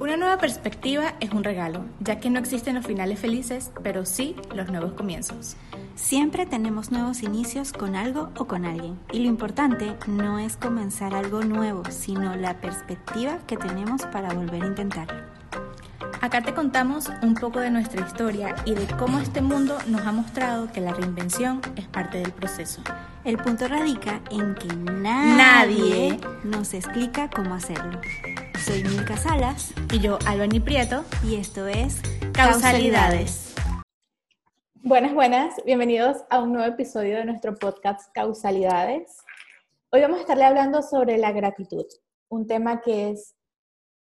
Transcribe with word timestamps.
Una 0.00 0.16
nueva 0.16 0.38
perspectiva 0.38 1.12
es 1.20 1.30
un 1.32 1.44
regalo, 1.44 1.84
ya 2.00 2.20
que 2.20 2.30
no 2.30 2.38
existen 2.38 2.74
los 2.74 2.86
finales 2.86 3.18
felices, 3.18 3.70
pero 3.82 4.06
sí 4.06 4.34
los 4.54 4.70
nuevos 4.70 4.94
comienzos. 4.94 5.56
Siempre 5.94 6.46
tenemos 6.46 6.90
nuevos 6.90 7.22
inicios 7.22 7.74
con 7.74 7.94
algo 7.94 8.30
o 8.38 8.46
con 8.46 8.64
alguien. 8.64 8.98
Y 9.12 9.18
lo 9.18 9.28
importante 9.28 9.94
no 10.06 10.38
es 10.38 10.56
comenzar 10.56 11.14
algo 11.14 11.42
nuevo, 11.42 11.82
sino 11.90 12.34
la 12.34 12.62
perspectiva 12.62 13.40
que 13.46 13.58
tenemos 13.58 14.00
para 14.06 14.32
volver 14.32 14.62
a 14.62 14.68
intentarlo. 14.68 15.20
Acá 16.22 16.40
te 16.40 16.54
contamos 16.54 17.10
un 17.20 17.34
poco 17.34 17.60
de 17.60 17.70
nuestra 17.70 18.06
historia 18.06 18.54
y 18.64 18.72
de 18.74 18.86
cómo 18.96 19.18
este 19.18 19.42
mundo 19.42 19.76
nos 19.86 20.00
ha 20.06 20.12
mostrado 20.12 20.72
que 20.72 20.80
la 20.80 20.94
reinvención 20.94 21.60
es 21.76 21.86
parte 21.88 22.20
del 22.20 22.32
proceso. 22.32 22.80
El 23.22 23.36
punto 23.36 23.68
radica 23.68 24.22
en 24.30 24.54
que 24.54 24.74
nadie, 24.76 26.18
nos 26.42 26.72
explica 26.72 27.28
cómo 27.28 27.54
hacerlo. 27.54 28.00
Soy 28.70 28.84
Milka 28.84 29.16
Salas. 29.16 29.74
Y 29.92 29.98
yo, 29.98 30.16
Albany 30.28 30.60
Prieto. 30.60 31.04
Y 31.24 31.34
esto 31.34 31.66
es 31.66 32.00
Causalidades. 32.32 33.52
Buenas, 34.74 35.12
buenas. 35.12 35.56
Bienvenidos 35.64 36.18
a 36.30 36.40
un 36.40 36.52
nuevo 36.52 36.72
episodio 36.72 37.16
de 37.16 37.24
nuestro 37.24 37.56
podcast 37.56 38.12
Causalidades. 38.14 39.16
Hoy 39.90 40.02
vamos 40.02 40.18
a 40.18 40.20
estarle 40.20 40.44
hablando 40.44 40.82
sobre 40.82 41.18
la 41.18 41.32
gratitud, 41.32 41.84
un 42.28 42.46
tema 42.46 42.80
que 42.80 43.10
es 43.10 43.34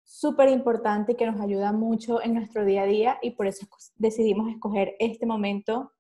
súper 0.05 0.51
importante 0.51 1.13
y 1.13 1.15
que 1.15 1.25
nos 1.25 1.41
ayuda 1.41 1.73
mucho 1.73 2.23
en 2.23 2.35
nuestro 2.35 2.67
día 2.67 2.83
a 2.83 2.87
día 2.87 3.19
y 3.23 3.31
por 3.31 3.47
eso 3.47 3.67
decidimos 3.97 4.53
escoger 4.53 4.97
este 4.99 5.25
momento, 5.25 5.95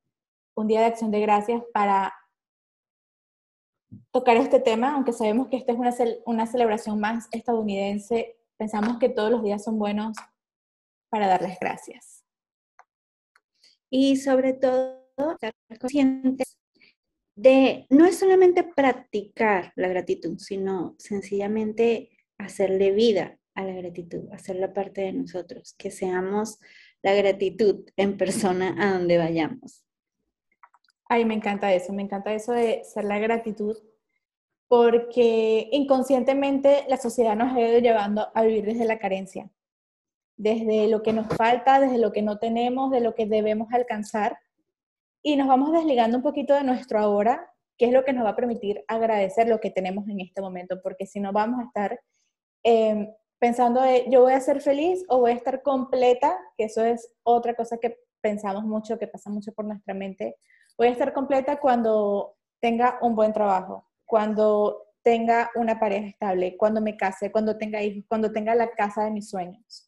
un 0.54 0.66
día 0.66 0.80
de 0.80 0.86
acción 0.86 1.10
de 1.10 1.20
gracias, 1.20 1.62
para 1.72 2.12
tocar 4.10 4.36
este 4.36 4.60
tema, 4.60 4.94
aunque 4.94 5.14
sabemos 5.14 5.48
que 5.48 5.56
esta 5.56 5.72
es 5.72 5.78
una, 5.78 5.94
una 6.26 6.46
celebración 6.46 7.00
más 7.00 7.28
estadounidense 7.32 8.37
pensamos 8.58 8.98
que 8.98 9.08
todos 9.08 9.30
los 9.30 9.42
días 9.42 9.64
son 9.64 9.78
buenos 9.78 10.16
para 11.08 11.28
darles 11.28 11.58
gracias. 11.60 12.24
Y 13.88 14.16
sobre 14.16 14.52
todo, 14.52 14.98
estar 15.16 15.54
conscientes 15.80 16.58
de, 17.34 17.86
no 17.88 18.04
es 18.04 18.18
solamente 18.18 18.64
practicar 18.64 19.72
la 19.76 19.88
gratitud, 19.88 20.38
sino 20.38 20.96
sencillamente 20.98 22.10
hacerle 22.36 22.90
vida 22.92 23.38
a 23.54 23.64
la 23.64 23.72
gratitud, 23.72 24.30
hacerla 24.32 24.72
parte 24.72 25.02
de 25.02 25.12
nosotros, 25.12 25.74
que 25.78 25.90
seamos 25.90 26.58
la 27.02 27.14
gratitud 27.14 27.88
en 27.96 28.16
persona 28.16 28.74
a 28.78 28.92
donde 28.92 29.18
vayamos. 29.18 29.84
Ay, 31.08 31.24
me 31.24 31.34
encanta 31.34 31.72
eso, 31.72 31.92
me 31.92 32.02
encanta 32.02 32.34
eso 32.34 32.52
de 32.52 32.82
ser 32.84 33.04
la 33.04 33.18
gratitud 33.18 33.76
porque 34.68 35.68
inconscientemente 35.72 36.84
la 36.88 36.98
sociedad 36.98 37.34
nos 37.34 37.56
ha 37.56 37.60
ido 37.60 37.78
llevando 37.78 38.28
a 38.34 38.42
vivir 38.42 38.66
desde 38.66 38.84
la 38.84 38.98
carencia, 38.98 39.50
desde 40.36 40.88
lo 40.88 41.02
que 41.02 41.14
nos 41.14 41.26
falta, 41.28 41.80
desde 41.80 41.98
lo 41.98 42.12
que 42.12 42.22
no 42.22 42.38
tenemos, 42.38 42.90
de 42.90 43.00
lo 43.00 43.14
que 43.14 43.26
debemos 43.26 43.72
alcanzar, 43.72 44.38
y 45.22 45.36
nos 45.36 45.48
vamos 45.48 45.72
desligando 45.72 46.18
un 46.18 46.22
poquito 46.22 46.54
de 46.54 46.64
nuestro 46.64 47.00
ahora, 47.00 47.52
que 47.76 47.86
es 47.86 47.92
lo 47.92 48.04
que 48.04 48.12
nos 48.12 48.24
va 48.24 48.30
a 48.30 48.36
permitir 48.36 48.84
agradecer 48.88 49.48
lo 49.48 49.58
que 49.58 49.70
tenemos 49.70 50.06
en 50.08 50.20
este 50.20 50.40
momento, 50.40 50.80
porque 50.82 51.06
si 51.06 51.18
no 51.18 51.32
vamos 51.32 51.60
a 51.60 51.64
estar 51.64 52.00
em, 52.62 53.10
pensando 53.38 53.80
de 53.80 54.04
yo 54.10 54.22
voy 54.22 54.32
a 54.32 54.40
ser 54.40 54.60
feliz 54.60 55.04
o 55.08 55.20
voy 55.20 55.30
a 55.30 55.34
estar 55.34 55.62
completa, 55.62 56.38
que 56.56 56.64
eso 56.64 56.84
es 56.84 57.10
otra 57.22 57.54
cosa 57.54 57.78
que 57.78 57.98
pensamos 58.20 58.64
mucho, 58.64 58.98
que 58.98 59.06
pasa 59.06 59.30
mucho 59.30 59.52
por 59.52 59.64
nuestra 59.64 59.94
mente, 59.94 60.36
voy 60.76 60.88
a 60.88 60.90
estar 60.90 61.12
completa 61.12 61.58
cuando 61.58 62.36
tenga 62.60 62.98
un 63.00 63.14
buen 63.14 63.32
trabajo, 63.32 63.87
cuando 64.08 64.86
tenga 65.02 65.50
una 65.54 65.78
pareja 65.78 66.08
estable, 66.08 66.56
cuando 66.56 66.80
me 66.80 66.96
case, 66.96 67.30
cuando 67.30 67.58
tenga 67.58 67.82
hijos, 67.82 68.04
cuando 68.08 68.32
tenga 68.32 68.54
la 68.54 68.70
casa 68.70 69.04
de 69.04 69.10
mis 69.10 69.28
sueños. 69.28 69.86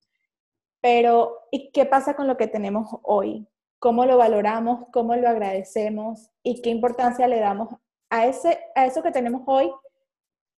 Pero, 0.82 1.38
¿y 1.50 1.72
qué 1.72 1.86
pasa 1.86 2.14
con 2.14 2.26
lo 2.26 2.36
que 2.36 2.46
tenemos 2.46 2.86
hoy? 3.02 3.48
¿Cómo 3.78 4.04
lo 4.04 4.18
valoramos? 4.18 4.88
¿Cómo 4.92 5.16
lo 5.16 5.26
agradecemos? 5.26 6.30
¿Y 6.42 6.60
qué 6.60 6.68
importancia 6.68 7.26
le 7.28 7.40
damos 7.40 7.68
a, 8.10 8.26
ese, 8.26 8.60
a 8.74 8.84
eso 8.84 9.02
que 9.02 9.10
tenemos 9.10 9.42
hoy 9.46 9.72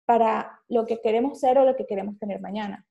para 0.06 0.60
lo 0.68 0.84
que 0.84 1.00
queremos 1.00 1.38
ser 1.38 1.56
o 1.58 1.64
lo 1.64 1.76
que 1.76 1.86
queremos 1.86 2.18
tener 2.18 2.40
mañana? 2.40 2.84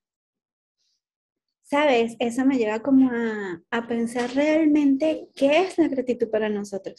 Sabes, 1.63 2.15
eso 2.19 2.45
me 2.45 2.57
lleva 2.57 2.79
como 2.79 3.11
a, 3.11 3.61
a 3.71 3.87
pensar 3.87 4.29
realmente 4.33 5.29
qué 5.35 5.63
es 5.63 5.77
la 5.77 5.89
gratitud 5.89 6.29
para 6.29 6.47
nosotros. 6.47 6.95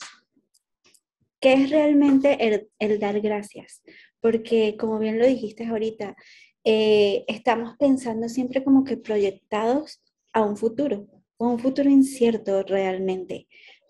¿Qué 1.43 1.55
es 1.55 1.71
realmente 1.71 2.69
el, 2.79 3.01
dar 3.01 3.21
gracias? 3.21 3.83
Porque 4.21 4.77
como 4.79 5.01
bien 5.01 5.19
lo 5.19 5.27
dijiste 5.27 5.67
ahorita, 5.67 6.15
eh, 6.63 7.25
estamos 7.27 7.77
pensando 7.79 8.29
siempre 8.29 8.63
como 8.63 8.85
que 8.85 8.97
proyectados 8.97 10.01
a 10.33 10.43
un 10.43 10.57
futuro, 10.57 11.09
a 11.41 11.45
un 11.45 11.59
futuro 11.59 11.91
incierto 11.91 12.63
realmente, 12.63 13.49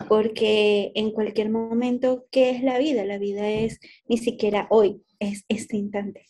porque 0.09 0.93
en 0.95 1.11
cualquier 1.11 1.51
momento, 1.51 2.25
¿qué 2.31 2.49
es 2.49 2.63
la 2.63 2.79
vida? 2.79 3.05
La 3.05 3.19
vida 3.19 3.47
es 3.51 3.81
ni 4.07 4.17
siquiera 4.17 4.67
hoy, 4.71 5.03
es 5.19 5.45
este 5.49 5.77
instante. 5.77 6.25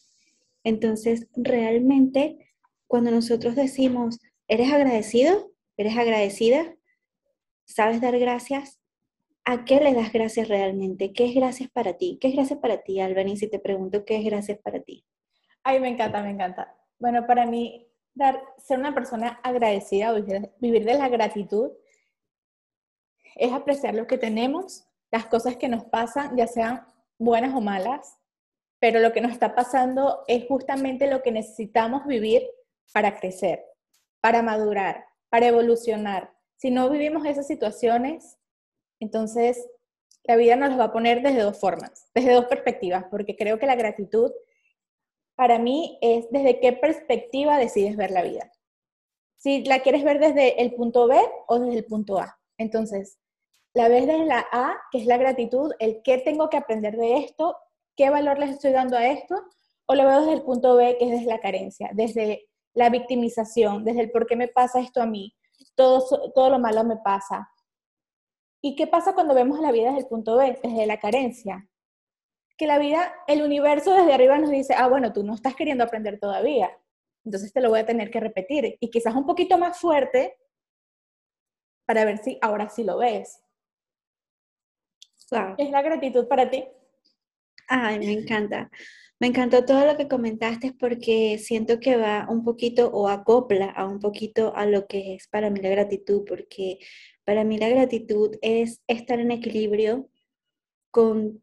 Entonces, 0.65 1.29
realmente, 1.37 2.51
cuando 2.89 3.13
nosotros 3.13 3.55
decimos, 3.55 4.19
¿eres 4.49 4.73
agradecido? 4.73 5.53
¿Eres 5.77 5.97
agradecida? 5.97 6.75
¿Sabes 7.65 8.01
dar 8.01 8.19
gracias? 8.19 8.82
¿A 9.45 9.65
qué 9.65 9.81
le 9.81 9.93
das 9.93 10.13
gracias 10.13 10.49
realmente? 10.49 11.13
¿Qué 11.13 11.27
es 11.27 11.35
gracias 11.35 11.69
para 11.71 11.95
ti? 11.95 12.19
¿Qué 12.21 12.29
es 12.29 12.35
gracias 12.35 12.61
para 12.61 12.83
ti, 12.83 13.01
Albany? 13.01 13.37
Si 13.37 13.51
te 13.51 13.59
pregunto, 13.59 14.05
¿qué 14.05 14.17
es 14.17 14.25
gracias 14.25 14.59
para 14.61 14.81
ti? 14.81 15.05
Ay, 15.65 15.81
me 15.81 15.89
encanta, 15.89 16.23
me 16.23 16.31
encanta. 16.31 16.77
Bueno, 16.99 17.27
para 17.27 17.45
mí, 17.45 17.89
dar, 18.15 18.41
ser 18.59 18.79
una 18.79 18.95
persona 18.95 19.41
agradecida, 19.43 20.13
vivir, 20.13 20.53
vivir 20.61 20.85
de 20.85 20.95
la 20.95 21.09
gratitud, 21.09 21.73
es 23.35 23.53
apreciar 23.53 23.95
lo 23.95 24.07
que 24.07 24.19
tenemos, 24.19 24.87
las 25.11 25.27
cosas 25.27 25.57
que 25.57 25.69
nos 25.69 25.85
pasan, 25.87 26.37
ya 26.37 26.47
sean 26.47 26.87
buenas 27.19 27.55
o 27.55 27.61
malas, 27.61 28.19
pero 28.79 29.01
lo 29.01 29.13
que 29.13 29.21
nos 29.21 29.33
está 29.33 29.57
pasando 29.57 30.23
es 30.29 30.47
justamente 30.47 31.11
lo 31.11 31.23
que 31.23 31.33
necesitamos 31.33 32.07
vivir 32.07 32.43
para 32.93 33.19
crecer, 33.19 33.65
para 34.21 34.43
madurar, 34.43 35.05
para 35.31 35.47
evolucionar. 35.49 36.33
Si 36.57 36.71
no 36.71 36.89
vivimos 36.91 37.25
esas 37.27 37.47
situaciones, 37.47 38.39
entonces, 39.03 39.69
la 40.23 40.37
vida 40.37 40.55
nos 40.55 40.71
lo 40.71 40.77
va 40.79 40.85
a 40.85 40.93
poner 40.93 41.23
desde 41.23 41.43
dos 41.43 41.59
formas, 41.59 42.09
desde 42.15 42.35
dos 42.35 42.45
perspectivas, 42.47 43.05
porque 43.11 43.35
creo 43.35 43.59
que 43.59 43.67
la 43.67 43.75
gratitud 43.75 44.31
para 45.35 45.59
mí 45.59 45.99
es 46.01 46.31
desde 46.31 46.61
qué 46.61 46.73
perspectiva 46.73 47.59
decides 47.59 47.97
ver 47.97 48.13
la 48.13 48.23
vida. 48.23 48.53
Si 49.39 49.65
la 49.65 49.81
quieres 49.81 50.05
ver 50.05 50.21
desde 50.21 50.63
el 50.63 50.75
punto 50.75 51.09
B 51.09 51.19
o 51.49 51.59
desde 51.59 51.79
el 51.79 51.85
punto 51.85 52.21
A. 52.21 52.39
Entonces, 52.59 53.19
la 53.75 53.89
ves 53.89 54.07
desde 54.07 54.25
la 54.25 54.47
A, 54.53 54.77
que 54.93 54.99
es 54.99 55.07
la 55.07 55.17
gratitud, 55.17 55.73
el 55.81 56.01
qué 56.05 56.19
tengo 56.19 56.49
que 56.49 56.59
aprender 56.59 56.97
de 56.97 57.17
esto, 57.17 57.57
qué 57.97 58.09
valor 58.09 58.39
les 58.39 58.51
estoy 58.51 58.71
dando 58.71 58.97
a 58.97 59.09
esto, 59.09 59.35
o 59.87 59.97
lo 59.97 60.07
veo 60.07 60.21
desde 60.21 60.35
el 60.35 60.43
punto 60.43 60.77
B, 60.77 60.97
que 60.97 61.07
es 61.07 61.11
desde 61.11 61.27
la 61.27 61.41
carencia, 61.41 61.91
desde 61.93 62.47
la 62.73 62.89
victimización, 62.89 63.85
desde 63.85 64.03
el 64.03 64.13
por 64.13 64.29
qué 64.29 64.37
me 64.37 64.47
pasa 64.47 64.79
esto 64.79 65.03
a 65.03 65.07
mí, 65.07 65.35
todo 65.75 66.51
lo 66.51 66.61
malo 66.61 66.85
me 66.85 66.99
pasa, 66.99 67.49
¿Y 68.63 68.77
qué 68.77 68.87
pasa 68.87 69.15
cuando 69.15 69.35
vemos 69.35 69.59
la 69.61 69.73
vida 69.73 69.89
desde 69.89 70.03
el 70.03 70.07
punto 70.07 70.37
B, 70.37 70.59
desde 70.63 70.87
la 70.87 70.99
carencia? 70.99 71.69
Que 72.57 72.67
la 72.67 72.79
vida, 72.79 73.13
el 73.27 73.43
universo 73.43 73.93
desde 73.93 74.15
arriba 74.15 74.39
nos 74.39 74.51
dice, 74.51 74.75
ah, 74.77 74.87
bueno, 74.87 75.13
tú 75.13 75.25
no 75.25 75.35
estás 75.35 75.57
queriendo 75.57 75.83
aprender 75.83 76.21
todavía, 76.21 76.71
entonces 77.25 77.53
te 77.53 77.61
lo 77.61 77.71
voy 77.71 77.81
a 77.81 77.87
tener 77.87 78.11
que 78.11 78.21
repetir. 78.21 78.77
Y 78.79 78.91
quizás 78.91 79.15
un 79.17 79.27
poquito 79.27 79.59
más 79.59 79.79
fuerte 79.79 80.39
para 81.87 82.05
ver 82.05 82.19
si 82.19 82.39
ahora 82.41 82.69
sí 82.69 82.85
lo 82.85 82.99
ves. 82.99 83.43
¿Es 85.59 85.71
la 85.71 85.83
gratitud 85.83 86.29
para 86.29 86.49
ti? 86.49 86.65
Ay, 87.69 87.99
me 87.99 88.13
encanta. 88.13 88.71
Me 89.23 89.29
encantó 89.29 89.65
todo 89.65 89.87
lo 89.87 89.97
que 89.97 90.09
comentaste 90.09 90.73
porque 90.73 91.39
siento 91.39 91.79
que 91.79 91.97
va 91.97 92.27
un 92.29 92.43
poquito 92.43 92.91
o 92.91 93.07
acopla 93.07 93.67
a 93.71 93.87
un 93.87 94.01
poquito 94.01 94.53
a 94.57 94.67
lo 94.67 94.89
que 94.89 95.15
es 95.15 95.29
para 95.29 95.49
mí 95.49 95.61
la 95.61 95.69
gratitud, 95.69 96.25
porque 96.27 96.81
para 97.23 97.45
mí 97.45 97.57
la 97.57 97.69
gratitud 97.69 98.35
es 98.43 98.83
estar 98.89 99.21
en 99.21 99.31
equilibrio 99.31 100.11
con, 100.91 101.41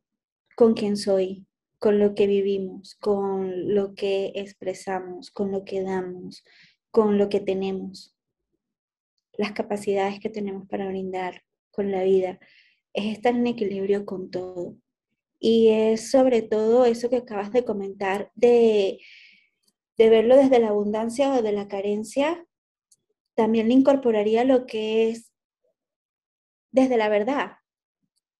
con 0.58 0.74
quien 0.74 0.98
soy, 0.98 1.48
con 1.78 2.00
lo 2.00 2.16
que 2.16 2.28
vivimos, 2.28 2.96
con 2.96 3.74
lo 3.74 3.96
que 3.96 4.34
expresamos, 4.36 5.32
con 5.32 5.50
lo 5.50 5.64
que 5.64 5.82
damos, 5.82 6.44
con 6.92 7.18
lo 7.18 7.30
que 7.30 7.40
tenemos, 7.40 8.14
las 9.38 9.54
capacidades 9.54 10.20
que 10.20 10.30
tenemos 10.30 10.68
para 10.68 10.90
brindar 10.90 11.44
con 11.72 11.92
la 11.92 12.04
vida. 12.04 12.40
Es 12.92 13.06
estar 13.06 13.34
en 13.34 13.48
equilibrio 13.48 14.06
con 14.06 14.30
todo. 14.30 14.76
Y 15.40 15.70
es 15.70 16.12
sobre 16.12 16.42
todo 16.42 16.86
eso 16.86 17.10
que 17.10 17.18
acabas 17.18 17.52
de 17.52 17.66
comentar 17.66 18.32
de, 18.36 19.00
de 19.98 20.10
verlo 20.10 20.36
desde 20.36 20.60
la 20.60 20.70
abundancia 20.70 21.34
o 21.34 21.42
de 21.42 21.52
la 21.52 21.68
carencia. 21.68 22.46
También 23.36 23.68
le 23.70 23.74
incorporaría 23.74 24.44
lo 24.44 24.66
que 24.66 25.10
es 25.10 25.32
desde 26.72 26.98
la 26.98 27.10
verdad, 27.10 27.54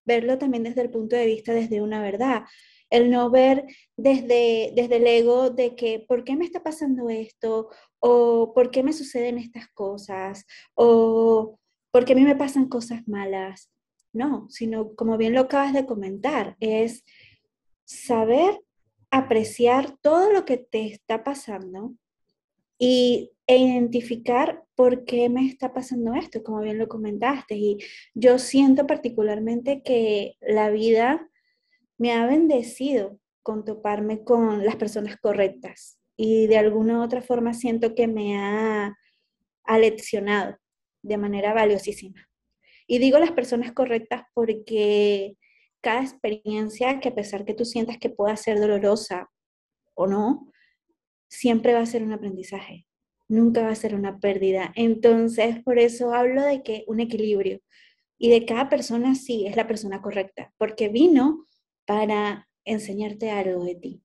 verlo 0.06 0.38
también 0.38 0.64
desde 0.64 0.82
el 0.82 0.92
punto 0.92 1.16
de 1.16 1.26
vista 1.26 1.54
desde 1.54 1.82
una 1.82 2.02
verdad, 2.02 2.44
el 2.92 3.10
no 3.10 3.32
ver 3.32 3.66
desde, 3.98 4.72
desde 4.76 4.98
el 4.98 5.08
ego 5.08 5.50
de 5.50 5.76
que, 5.76 6.06
¿por 6.08 6.24
qué 6.24 6.36
me 6.36 6.46
está 6.46 6.62
pasando 6.62 7.10
esto? 7.10 7.70
o 8.00 8.54
por 8.54 8.72
qué 8.72 8.84
me 8.84 8.94
suceden 8.94 9.38
estas 9.38 9.68
cosas, 9.70 10.46
o 10.74 11.60
por 11.92 12.06
qué 12.06 12.14
a 12.14 12.16
mí 12.16 12.24
me 12.24 12.36
pasan 12.36 12.70
cosas 12.70 13.08
malas. 13.08 13.70
No, 14.14 14.50
sino 14.50 14.96
como 14.96 15.18
bien 15.18 15.34
lo 15.34 15.42
acabas 15.42 15.74
de 15.74 15.86
comentar, 15.86 16.58
es 16.60 17.04
saber 17.86 18.60
apreciar 19.12 19.98
todo 20.02 20.32
lo 20.32 20.46
que 20.46 20.58
te 20.58 20.88
está 20.88 21.24
pasando 21.24 21.96
y, 22.78 23.32
e 23.48 23.58
identificar 23.58 24.64
por 24.76 25.06
qué 25.06 25.28
me 25.30 25.48
está 25.48 25.74
pasando 25.74 26.14
esto, 26.14 26.44
como 26.44 26.62
bien 26.62 26.78
lo 26.78 26.88
comentaste. 26.88 27.56
Y 27.56 27.78
yo 28.14 28.40
siento 28.40 28.88
particularmente 28.88 29.82
que 29.84 30.36
la 30.40 30.70
vida 30.70 31.30
me 31.98 32.14
ha 32.14 32.26
bendecido 32.26 33.20
con 33.44 33.66
toparme 33.66 34.24
con 34.24 34.64
las 34.64 34.76
personas 34.76 35.18
correctas 35.18 36.00
y 36.16 36.48
de 36.48 36.58
alguna 36.58 37.00
u 37.00 37.04
otra 37.04 37.22
forma 37.22 37.54
siento 37.54 37.96
que 37.96 38.08
me 38.08 38.38
ha 38.38 38.96
aleccionado 39.64 40.58
de 41.02 41.18
manera 41.18 41.54
valiosísima. 41.54 42.29
Y 42.92 42.98
digo 42.98 43.20
las 43.20 43.34
personas 43.34 43.72
correctas 43.72 44.24
porque 44.34 45.38
cada 45.80 46.02
experiencia, 46.02 47.00
que 47.00 47.10
a 47.10 47.16
pesar 47.16 47.46
que 47.46 47.54
tú 47.54 47.64
sientas 47.64 48.00
que 48.00 48.10
pueda 48.10 48.36
ser 48.36 48.60
dolorosa 48.60 49.30
o 49.94 50.08
no, 50.08 50.52
siempre 51.30 51.74
va 51.74 51.82
a 51.82 51.86
ser 51.86 52.02
un 52.02 52.14
aprendizaje, 52.14 52.88
nunca 53.28 53.62
va 53.62 53.70
a 53.70 53.76
ser 53.76 53.94
una 53.94 54.18
pérdida. 54.20 54.74
Entonces, 54.76 55.62
por 55.64 55.78
eso 55.78 56.16
hablo 56.16 56.42
de 56.42 56.64
que 56.64 56.84
un 56.88 57.00
equilibrio 57.00 57.62
y 58.18 58.32
de 58.32 58.44
cada 58.48 58.70
persona 58.70 59.14
sí 59.14 59.46
es 59.46 59.56
la 59.56 59.68
persona 59.68 60.02
correcta, 60.02 60.52
porque 60.58 60.90
vino 60.90 61.46
para 61.86 62.50
enseñarte 62.66 63.30
algo 63.30 63.66
de 63.66 63.76
ti. 63.76 64.02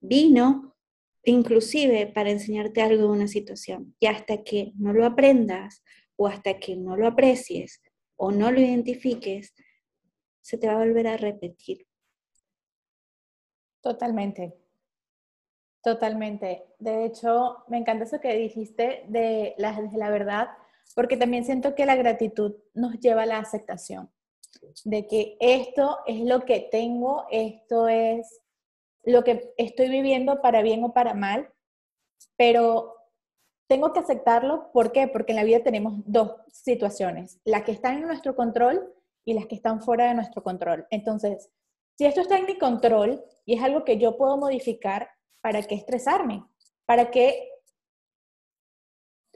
Vino 0.00 0.76
inclusive 1.24 2.06
para 2.06 2.30
enseñarte 2.30 2.80
algo 2.80 3.02
de 3.02 3.08
una 3.08 3.26
situación. 3.26 3.96
Y 3.98 4.06
hasta 4.06 4.44
que 4.44 4.70
no 4.76 4.92
lo 4.92 5.04
aprendas 5.04 5.82
o 6.14 6.28
hasta 6.28 6.60
que 6.60 6.76
no 6.76 6.96
lo 6.96 7.08
aprecies 7.08 7.80
o 8.16 8.30
no 8.30 8.50
lo 8.50 8.60
identifiques, 8.60 9.54
se 10.40 10.58
te 10.58 10.66
va 10.66 10.74
a 10.74 10.84
volver 10.84 11.06
a 11.06 11.16
repetir. 11.16 11.86
Totalmente. 13.80 14.54
Totalmente. 15.82 16.64
De 16.78 17.04
hecho, 17.04 17.64
me 17.68 17.76
encanta 17.76 18.04
eso 18.04 18.20
que 18.20 18.34
dijiste 18.34 19.04
de 19.08 19.54
la, 19.58 19.72
de 19.72 19.98
la 19.98 20.10
verdad, 20.10 20.48
porque 20.94 21.16
también 21.16 21.44
siento 21.44 21.74
que 21.74 21.84
la 21.84 21.96
gratitud 21.96 22.54
nos 22.72 22.98
lleva 23.00 23.22
a 23.22 23.26
la 23.26 23.38
aceptación, 23.38 24.10
de 24.84 25.06
que 25.06 25.36
esto 25.40 25.98
es 26.06 26.20
lo 26.20 26.46
que 26.46 26.68
tengo, 26.72 27.26
esto 27.30 27.88
es 27.88 28.40
lo 29.02 29.24
que 29.24 29.52
estoy 29.58 29.90
viviendo 29.90 30.40
para 30.40 30.62
bien 30.62 30.82
o 30.84 30.94
para 30.94 31.12
mal, 31.12 31.52
pero 32.36 32.94
tengo 33.74 33.92
que 33.92 33.98
aceptarlo. 33.98 34.70
¿Por 34.70 34.92
qué? 34.92 35.08
Porque 35.08 35.32
en 35.32 35.36
la 35.36 35.42
vida 35.42 35.64
tenemos 35.64 35.94
dos 36.06 36.36
situaciones, 36.52 37.40
las 37.44 37.64
que 37.64 37.72
están 37.72 37.96
en 37.96 38.06
nuestro 38.06 38.36
control 38.36 38.94
y 39.24 39.34
las 39.34 39.46
que 39.46 39.56
están 39.56 39.82
fuera 39.82 40.06
de 40.06 40.14
nuestro 40.14 40.44
control. 40.44 40.86
Entonces, 40.90 41.50
si 41.98 42.06
esto 42.06 42.20
está 42.20 42.38
en 42.38 42.46
mi 42.46 42.56
control 42.56 43.24
y 43.44 43.56
es 43.56 43.62
algo 43.64 43.84
que 43.84 43.98
yo 43.98 44.16
puedo 44.16 44.36
modificar, 44.36 45.10
¿para 45.40 45.60
qué 45.64 45.74
estresarme? 45.74 46.44
¿Para 46.86 47.10
qué 47.10 47.48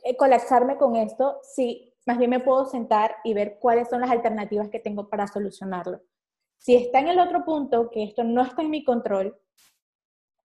eh, 0.05 0.17
colapsarme 0.17 0.76
con 0.76 0.94
esto 0.94 1.40
si 1.43 1.93
más 2.06 2.17
bien 2.17 2.31
me 2.31 2.38
puedo 2.38 2.64
sentar 2.67 3.17
y 3.25 3.35
ver 3.35 3.58
cuáles 3.58 3.88
son 3.88 4.02
las 4.02 4.11
alternativas 4.12 4.69
que 4.69 4.79
tengo 4.79 5.08
para 5.08 5.26
solucionarlo? 5.26 6.00
Si 6.58 6.76
está 6.76 7.00
en 7.00 7.08
el 7.08 7.19
otro 7.19 7.44
punto, 7.44 7.90
que 7.90 8.05
esto 8.05 8.23
no 8.23 8.43
está 8.43 8.62
en 8.62 8.70
mi 8.70 8.85
control, 8.85 9.37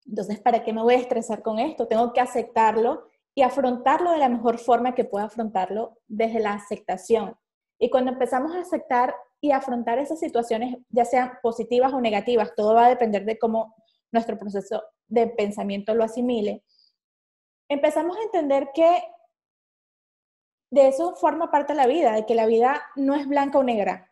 entonces, 0.05 0.39
¿para 0.39 0.63
qué 0.63 0.71
me 0.71 0.83
voy 0.83 0.93
a 0.93 0.99
estresar 0.99 1.41
con 1.41 1.57
esto? 1.57 1.87
Tengo 1.87 2.13
que 2.13 2.21
aceptarlo 2.21 3.10
y 3.35 3.43
afrontarlo 3.43 4.11
de 4.11 4.17
la 4.17 4.29
mejor 4.29 4.59
forma 4.59 4.93
que 4.93 5.05
pueda 5.05 5.25
afrontarlo 5.25 5.97
desde 6.07 6.39
la 6.39 6.53
aceptación. 6.53 7.35
Y 7.79 7.89
cuando 7.89 8.11
empezamos 8.11 8.55
a 8.55 8.59
aceptar 8.59 9.15
y 9.39 9.51
afrontar 9.51 9.99
esas 9.99 10.19
situaciones, 10.19 10.77
ya 10.89 11.05
sean 11.05 11.33
positivas 11.41 11.93
o 11.93 12.01
negativas, 12.01 12.53
todo 12.55 12.75
va 12.75 12.85
a 12.85 12.89
depender 12.89 13.25
de 13.25 13.39
cómo 13.39 13.75
nuestro 14.11 14.37
proceso 14.37 14.83
de 15.07 15.27
pensamiento 15.27 15.95
lo 15.95 16.03
asimile, 16.03 16.63
empezamos 17.69 18.17
a 18.17 18.23
entender 18.23 18.69
que 18.73 19.03
de 20.71 20.87
eso 20.87 21.15
forma 21.15 21.51
parte 21.51 21.73
la 21.73 21.87
vida, 21.87 22.13
de 22.13 22.25
que 22.25 22.35
la 22.35 22.45
vida 22.45 22.81
no 22.95 23.15
es 23.15 23.27
blanca 23.27 23.59
o 23.59 23.63
negra, 23.63 24.11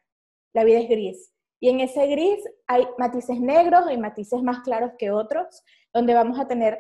la 0.53 0.63
vida 0.63 0.79
es 0.79 0.89
gris. 0.89 1.33
Y 1.61 1.69
en 1.69 1.81
ese 1.81 2.07
gris 2.07 2.39
hay 2.67 2.87
matices 2.97 3.39
negros 3.39 3.91
y 3.91 3.97
matices 3.97 4.41
más 4.43 4.59
claros 4.61 4.93
que 4.97 5.11
otros, 5.11 5.63
donde 5.93 6.13
vamos 6.13 6.39
a 6.39 6.47
tener 6.47 6.79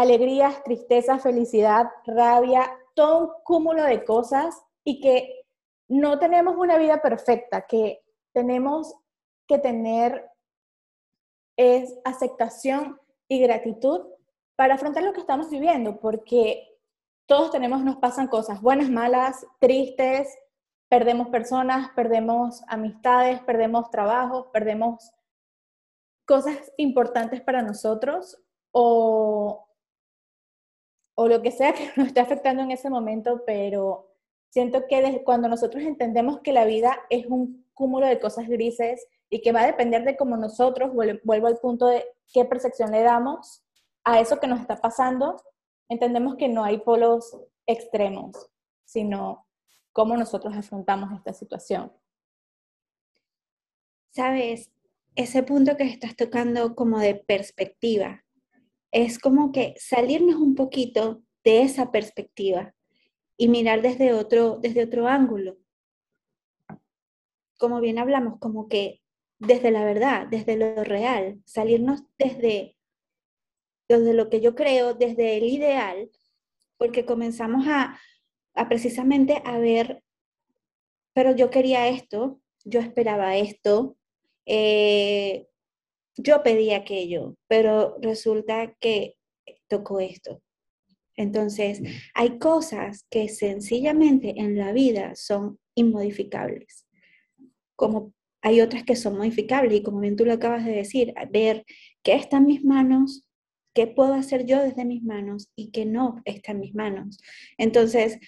alegrías, 0.00 0.62
tristezas, 0.64 1.22
felicidad, 1.22 1.90
rabia, 2.06 2.70
todo 2.94 3.18
un 3.18 3.30
cúmulo 3.44 3.84
de 3.84 4.04
cosas 4.04 4.62
y 4.84 5.00
que 5.00 5.44
no 5.88 6.18
tenemos 6.18 6.56
una 6.56 6.78
vida 6.78 7.02
perfecta, 7.02 7.66
que 7.66 8.02
tenemos 8.32 8.94
que 9.46 9.58
tener 9.58 10.30
es 11.56 11.94
aceptación 12.04 12.98
y 13.28 13.40
gratitud 13.40 14.06
para 14.56 14.74
afrontar 14.74 15.02
lo 15.02 15.12
que 15.12 15.20
estamos 15.20 15.50
viviendo, 15.50 16.00
porque 16.00 16.78
todos 17.26 17.50
tenemos, 17.50 17.84
nos 17.84 17.96
pasan 17.96 18.28
cosas 18.28 18.62
buenas, 18.62 18.90
malas, 18.90 19.46
tristes, 19.58 20.36
perdemos 20.88 21.28
personas, 21.28 21.90
perdemos 21.94 22.62
amistades, 22.66 23.40
perdemos 23.42 23.90
trabajos, 23.90 24.46
perdemos 24.52 25.12
cosas 26.26 26.72
importantes 26.76 27.40
para 27.40 27.62
nosotros 27.62 28.38
o, 28.72 29.66
o 31.20 31.28
lo 31.28 31.42
que 31.42 31.50
sea 31.50 31.72
que 31.72 31.90
nos 31.96 32.08
esté 32.08 32.20
afectando 32.20 32.62
en 32.62 32.70
ese 32.70 32.90
momento, 32.90 33.42
pero 33.46 34.10
Siento 34.50 34.88
que 34.88 35.22
cuando 35.24 35.48
nosotros 35.48 35.84
entendemos 35.84 36.40
que 36.40 36.52
la 36.52 36.64
vida 36.64 37.00
es 37.08 37.26
un 37.26 37.64
cúmulo 37.72 38.06
de 38.06 38.18
cosas 38.18 38.48
grises 38.48 39.06
y 39.30 39.42
que 39.42 39.52
va 39.52 39.60
a 39.62 39.66
depender 39.66 40.04
de 40.04 40.16
cómo 40.16 40.36
nosotros, 40.36 40.92
vuelvo 40.92 41.46
al 41.46 41.58
punto 41.58 41.86
de 41.86 42.04
qué 42.32 42.44
percepción 42.44 42.90
le 42.90 43.02
damos 43.02 43.62
a 44.02 44.18
eso 44.18 44.40
que 44.40 44.48
nos 44.48 44.60
está 44.60 44.80
pasando, 44.80 45.40
entendemos 45.88 46.34
que 46.34 46.48
no 46.48 46.64
hay 46.64 46.78
polos 46.78 47.36
extremos, 47.64 48.50
sino 48.84 49.46
cómo 49.92 50.16
nosotros 50.16 50.56
afrontamos 50.56 51.12
esta 51.12 51.32
situación. 51.32 51.92
Sabes, 54.10 54.72
ese 55.14 55.44
punto 55.44 55.76
que 55.76 55.84
estás 55.84 56.16
tocando 56.16 56.74
como 56.74 56.98
de 56.98 57.14
perspectiva, 57.14 58.24
es 58.92 59.18
como 59.18 59.52
que 59.52 59.74
salirnos 59.78 60.36
un 60.36 60.54
poquito 60.54 61.22
de 61.44 61.62
esa 61.62 61.90
perspectiva 61.90 62.74
y 63.36 63.48
mirar 63.48 63.82
desde 63.82 64.12
otro, 64.12 64.58
desde 64.60 64.84
otro 64.84 65.08
ángulo. 65.08 65.56
Como 67.58 67.80
bien 67.80 67.98
hablamos, 67.98 68.38
como 68.38 68.68
que 68.68 69.00
desde 69.38 69.70
la 69.70 69.84
verdad, 69.84 70.26
desde 70.26 70.56
lo 70.56 70.84
real, 70.84 71.40
salirnos 71.46 72.02
desde, 72.18 72.76
desde 73.88 74.12
lo 74.12 74.28
que 74.28 74.40
yo 74.40 74.54
creo, 74.54 74.94
desde 74.94 75.38
el 75.38 75.44
ideal, 75.44 76.10
porque 76.76 77.06
comenzamos 77.06 77.66
a, 77.66 77.98
a 78.54 78.68
precisamente 78.68 79.42
a 79.44 79.58
ver, 79.58 80.02
pero 81.14 81.34
yo 81.34 81.50
quería 81.50 81.88
esto, 81.88 82.40
yo 82.64 82.80
esperaba 82.80 83.36
esto, 83.36 83.96
eh, 84.46 85.49
yo 86.16 86.42
pedí 86.42 86.72
aquello, 86.72 87.36
pero 87.48 87.96
resulta 88.00 88.74
que 88.80 89.16
tocó 89.68 90.00
esto. 90.00 90.42
Entonces, 91.16 91.80
hay 92.14 92.38
cosas 92.38 93.06
que 93.10 93.28
sencillamente 93.28 94.34
en 94.40 94.56
la 94.56 94.72
vida 94.72 95.14
son 95.14 95.58
inmodificables, 95.74 96.86
como 97.76 98.14
hay 98.42 98.60
otras 98.60 98.84
que 98.84 98.96
son 98.96 99.18
modificables 99.18 99.78
y 99.78 99.82
como 99.82 100.00
bien 100.00 100.16
tú 100.16 100.24
lo 100.24 100.32
acabas 100.32 100.64
de 100.64 100.72
decir, 100.72 101.12
ver 101.30 101.64
qué 102.02 102.14
está 102.14 102.38
en 102.38 102.46
mis 102.46 102.64
manos, 102.64 103.26
qué 103.74 103.86
puedo 103.86 104.14
hacer 104.14 104.46
yo 104.46 104.62
desde 104.62 104.84
mis 104.84 105.02
manos 105.02 105.50
y 105.54 105.70
qué 105.70 105.84
no 105.84 106.22
está 106.24 106.52
en 106.52 106.60
mis 106.60 106.74
manos. 106.74 107.18
Entonces, 107.58 108.18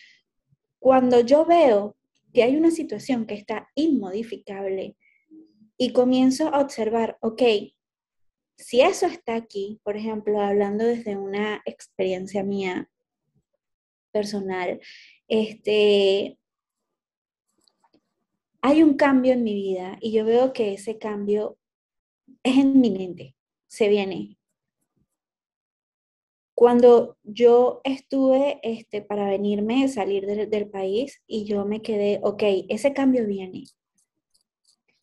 cuando 0.79 1.21
yo 1.21 1.47
veo 1.47 1.97
que 2.33 2.43
hay 2.43 2.57
una 2.57 2.71
situación 2.71 3.27
que 3.27 3.35
está 3.35 3.69
inmodificable 3.75 4.97
y 5.77 5.93
comienzo 5.93 6.49
a 6.49 6.61
observar, 6.61 7.19
ok, 7.21 7.43
si 8.57 8.81
eso 8.81 9.07
está 9.07 9.35
aquí, 9.35 9.81
por 9.83 9.97
ejemplo, 9.97 10.41
hablando 10.41 10.85
desde 10.85 11.17
una 11.17 11.63
experiencia 11.65 12.43
mía 12.43 12.89
personal, 14.13 14.81
este, 15.29 16.39
hay 18.61 18.83
un 18.83 18.95
cambio 18.95 19.33
en 19.33 19.43
mi 19.43 19.55
vida 19.55 19.99
y 20.01 20.13
yo 20.13 20.25
veo 20.25 20.53
que 20.53 20.75
ese 20.75 20.99
cambio 20.99 21.59
es 22.43 22.57
inminente, 22.57 23.35
se 23.67 23.89
viene. 23.89 24.39
Cuando 26.55 27.17
yo 27.25 27.81
estuve 27.83 28.61
este, 28.63 29.03
para 29.03 29.29
venirme, 29.29 29.89
salir 29.89 30.27
del 30.27 30.71
país 30.71 31.21
y 31.27 31.45
yo 31.45 31.65
me 31.65 31.83
quedé, 31.83 32.21
ok, 32.23 32.43
ese 32.69 32.93
cambio 32.93 33.27
viene 33.27 33.65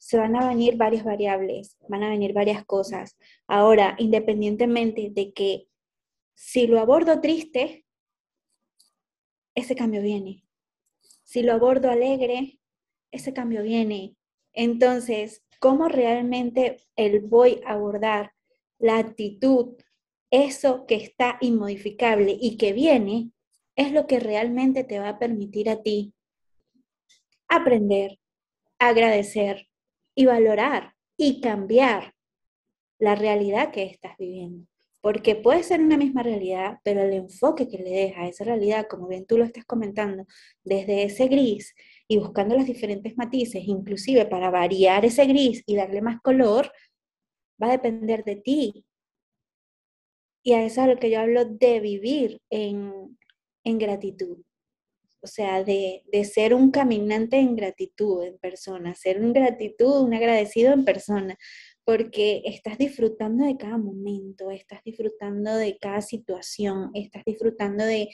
se 0.09 0.17
van 0.17 0.35
a 0.35 0.47
venir 0.47 0.75
varias 0.75 1.03
variables, 1.03 1.77
van 1.87 2.01
a 2.01 2.09
venir 2.09 2.33
varias 2.33 2.65
cosas. 2.65 3.15
Ahora, 3.45 3.95
independientemente 3.99 5.11
de 5.11 5.33
que 5.33 5.67
si 6.33 6.65
lo 6.65 6.79
abordo 6.79 7.21
triste, 7.21 7.85
ese 9.53 9.75
cambio 9.75 10.01
viene. 10.01 10.43
Si 11.23 11.43
lo 11.43 11.53
abordo 11.53 11.91
alegre, 11.91 12.59
ese 13.11 13.33
cambio 13.33 13.61
viene. 13.61 14.15
Entonces, 14.51 15.43
¿cómo 15.59 15.89
realmente 15.89 16.77
el 16.95 17.19
voy 17.19 17.61
a 17.63 17.73
abordar 17.73 18.33
la 18.79 18.97
actitud, 18.97 19.75
eso 20.31 20.87
que 20.87 20.95
está 20.95 21.37
inmodificable 21.39 22.35
y 22.41 22.57
que 22.57 22.73
viene, 22.73 23.29
es 23.75 23.91
lo 23.91 24.07
que 24.07 24.19
realmente 24.19 24.83
te 24.83 24.97
va 24.97 25.09
a 25.09 25.19
permitir 25.19 25.69
a 25.69 25.83
ti 25.83 26.15
aprender, 27.47 28.17
agradecer 28.79 29.68
y 30.19 30.25
valorar 30.25 30.95
y 31.15 31.39
cambiar 31.39 32.13
la 32.99 33.15
realidad 33.15 33.71
que 33.71 33.83
estás 33.83 34.17
viviendo. 34.17 34.67
Porque 34.99 35.37
puede 35.37 35.63
ser 35.63 35.79
una 35.79 35.95
misma 35.95 36.23
realidad, 36.23 36.79
pero 36.83 37.03
el 37.03 37.13
enfoque 37.13 37.69
que 37.69 37.77
le 37.77 37.89
dejas 37.89 38.25
a 38.25 38.27
esa 38.27 38.43
realidad, 38.43 38.87
como 38.89 39.07
bien 39.07 39.25
tú 39.25 39.37
lo 39.37 39.45
estás 39.45 39.63
comentando, 39.63 40.25
desde 40.61 41.03
ese 41.03 41.29
gris 41.29 41.73
y 42.05 42.17
buscando 42.17 42.57
los 42.57 42.65
diferentes 42.65 43.15
matices, 43.15 43.63
inclusive 43.65 44.25
para 44.25 44.49
variar 44.49 45.05
ese 45.05 45.25
gris 45.25 45.63
y 45.65 45.77
darle 45.77 46.01
más 46.01 46.19
color, 46.19 46.69
va 47.63 47.67
a 47.67 47.77
depender 47.77 48.25
de 48.25 48.35
ti. 48.35 48.85
Y 50.43 50.51
a 50.51 50.65
eso 50.65 50.81
es 50.81 50.85
a 50.85 50.87
lo 50.87 50.99
que 50.99 51.11
yo 51.11 51.21
hablo 51.21 51.45
de 51.45 51.79
vivir 51.79 52.41
en, 52.49 53.17
en 53.63 53.77
gratitud. 53.77 54.39
O 55.21 55.27
sea, 55.27 55.63
de, 55.63 56.03
de, 56.11 56.23
ser 56.23 56.53
un 56.53 56.71
caminante 56.71 57.37
en 57.37 57.55
gratitud 57.55 58.23
en 58.23 58.37
persona, 58.37 58.95
ser 58.95 59.19
un 59.19 59.33
gratitud, 59.33 60.01
un 60.01 60.13
agradecido 60.13 60.71
en 60.71 60.85
persona, 60.85 61.37
porque 61.83 62.41
estás 62.45 62.77
disfrutando 62.77 63.45
de 63.45 63.57
cada 63.57 63.77
momento, 63.77 64.51
estás 64.51 64.83
disfrutando 64.83 65.55
de 65.55 65.77
cada 65.77 66.01
situación, 66.01 66.91
estás 66.93 67.23
disfrutando 67.25 67.83
de 67.83 68.09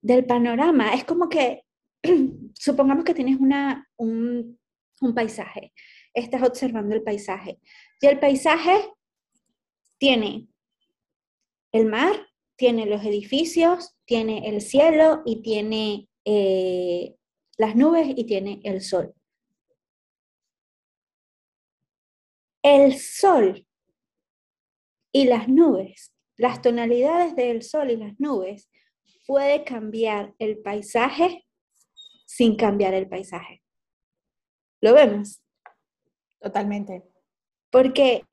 del 0.00 0.24
panorama. 0.26 0.94
Es 0.94 1.04
como 1.04 1.28
que, 1.28 1.64
supongamos 2.54 3.04
que 3.04 3.14
tienes 3.14 3.38
una, 3.40 3.88
un, 3.96 4.58
un 5.00 5.14
paisaje, 5.14 5.72
estás 6.14 6.42
observando 6.42 6.94
el 6.94 7.02
paisaje, 7.02 7.58
y 8.00 8.06
el 8.06 8.18
paisaje 8.18 8.90
tiene 9.98 10.48
el 11.72 11.86
mar, 11.86 12.28
tiene 12.56 12.86
los 12.86 13.04
edificios, 13.04 13.97
tiene 14.08 14.48
el 14.48 14.62
cielo 14.62 15.22
y 15.26 15.42
tiene 15.42 16.08
eh, 16.24 17.14
las 17.58 17.76
nubes 17.76 18.08
y 18.16 18.24
tiene 18.24 18.58
el 18.64 18.80
sol. 18.80 19.14
El 22.62 22.98
sol 22.98 23.66
y 25.12 25.24
las 25.26 25.46
nubes, 25.48 26.14
las 26.38 26.62
tonalidades 26.62 27.36
del 27.36 27.62
sol 27.62 27.90
y 27.90 27.98
las 27.98 28.18
nubes, 28.18 28.70
puede 29.26 29.62
cambiar 29.64 30.34
el 30.38 30.58
paisaje 30.62 31.44
sin 32.24 32.56
cambiar 32.56 32.94
el 32.94 33.10
paisaje. 33.10 33.62
¿Lo 34.80 34.94
vemos? 34.94 35.42
Totalmente. 36.40 37.04
Porque 37.70 38.24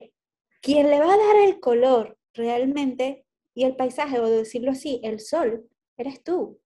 quien 0.62 0.88
le 0.88 1.00
va 1.00 1.12
a 1.12 1.18
dar 1.18 1.36
el 1.36 1.60
color 1.60 2.18
realmente 2.32 3.25
y 3.56 3.64
el 3.64 3.74
paisaje, 3.74 4.20
o 4.20 4.30
decirlo 4.30 4.70
así, 4.70 5.00
el 5.02 5.18
sol, 5.18 5.68
eres 5.96 6.22
tú 6.22 6.60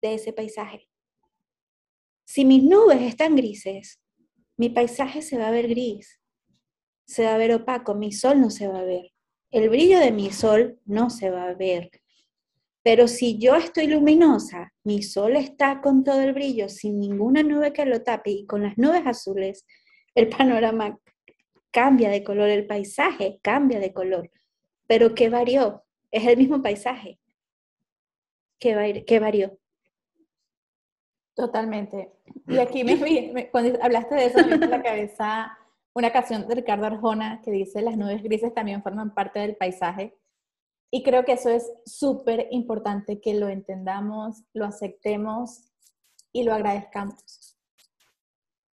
de 0.00 0.14
ese 0.14 0.32
paisaje. 0.32 0.88
Si 2.24 2.46
mis 2.46 2.62
nubes 2.62 3.02
están 3.02 3.36
grises, 3.36 4.00
mi 4.56 4.70
paisaje 4.70 5.20
se 5.20 5.36
va 5.36 5.48
a 5.48 5.50
ver 5.50 5.68
gris 5.68 6.20
se 7.10 7.24
va 7.24 7.34
a 7.34 7.38
ver 7.38 7.52
opaco, 7.52 7.96
mi 7.96 8.12
sol 8.12 8.40
no 8.40 8.50
se 8.50 8.68
va 8.68 8.78
a 8.78 8.84
ver. 8.84 9.10
El 9.50 9.68
brillo 9.68 9.98
de 9.98 10.12
mi 10.12 10.30
sol 10.30 10.78
no 10.84 11.10
se 11.10 11.28
va 11.28 11.48
a 11.48 11.54
ver. 11.54 11.90
Pero 12.84 13.08
si 13.08 13.36
yo 13.36 13.56
estoy 13.56 13.88
luminosa, 13.88 14.72
mi 14.84 15.02
sol 15.02 15.34
está 15.34 15.80
con 15.80 16.04
todo 16.04 16.20
el 16.20 16.32
brillo, 16.32 16.68
sin 16.68 17.00
ninguna 17.00 17.42
nube 17.42 17.72
que 17.72 17.84
lo 17.84 18.02
tape 18.02 18.30
y 18.30 18.46
con 18.46 18.62
las 18.62 18.78
nubes 18.78 19.04
azules, 19.04 19.66
el 20.14 20.28
panorama 20.28 21.00
cambia 21.72 22.10
de 22.10 22.22
color, 22.22 22.48
el 22.48 22.68
paisaje 22.68 23.40
cambia 23.42 23.80
de 23.80 23.92
color. 23.92 24.30
Pero 24.86 25.12
¿qué 25.12 25.28
varió? 25.30 25.82
Es 26.10 26.26
el 26.26 26.36
mismo 26.36 26.62
paisaje. 26.62 27.18
¿Qué, 28.58 29.04
qué 29.06 29.18
varió? 29.20 29.58
Totalmente. 31.34 32.12
Y 32.46 32.58
aquí 32.58 32.84
me, 32.84 33.50
cuando 33.50 33.78
hablaste 33.82 34.14
de 34.14 34.26
eso, 34.26 34.38
me 34.38 34.56
vino 34.56 34.66
la 34.66 34.82
cabeza 34.82 35.56
una 35.94 36.12
canción 36.12 36.46
de 36.46 36.54
Ricardo 36.54 36.86
Arjona 36.86 37.40
que 37.42 37.50
dice 37.50 37.82
las 37.82 37.96
nubes 37.96 38.22
grises 38.22 38.54
también 38.54 38.82
forman 38.82 39.14
parte 39.14 39.40
del 39.40 39.56
paisaje. 39.56 40.16
Y 40.90 41.02
creo 41.02 41.24
que 41.24 41.32
eso 41.32 41.50
es 41.50 41.70
súper 41.84 42.48
importante 42.50 43.20
que 43.20 43.34
lo 43.34 43.48
entendamos, 43.48 44.42
lo 44.52 44.64
aceptemos 44.64 45.70
y 46.32 46.42
lo 46.42 46.52
agradezcamos. 46.52 47.56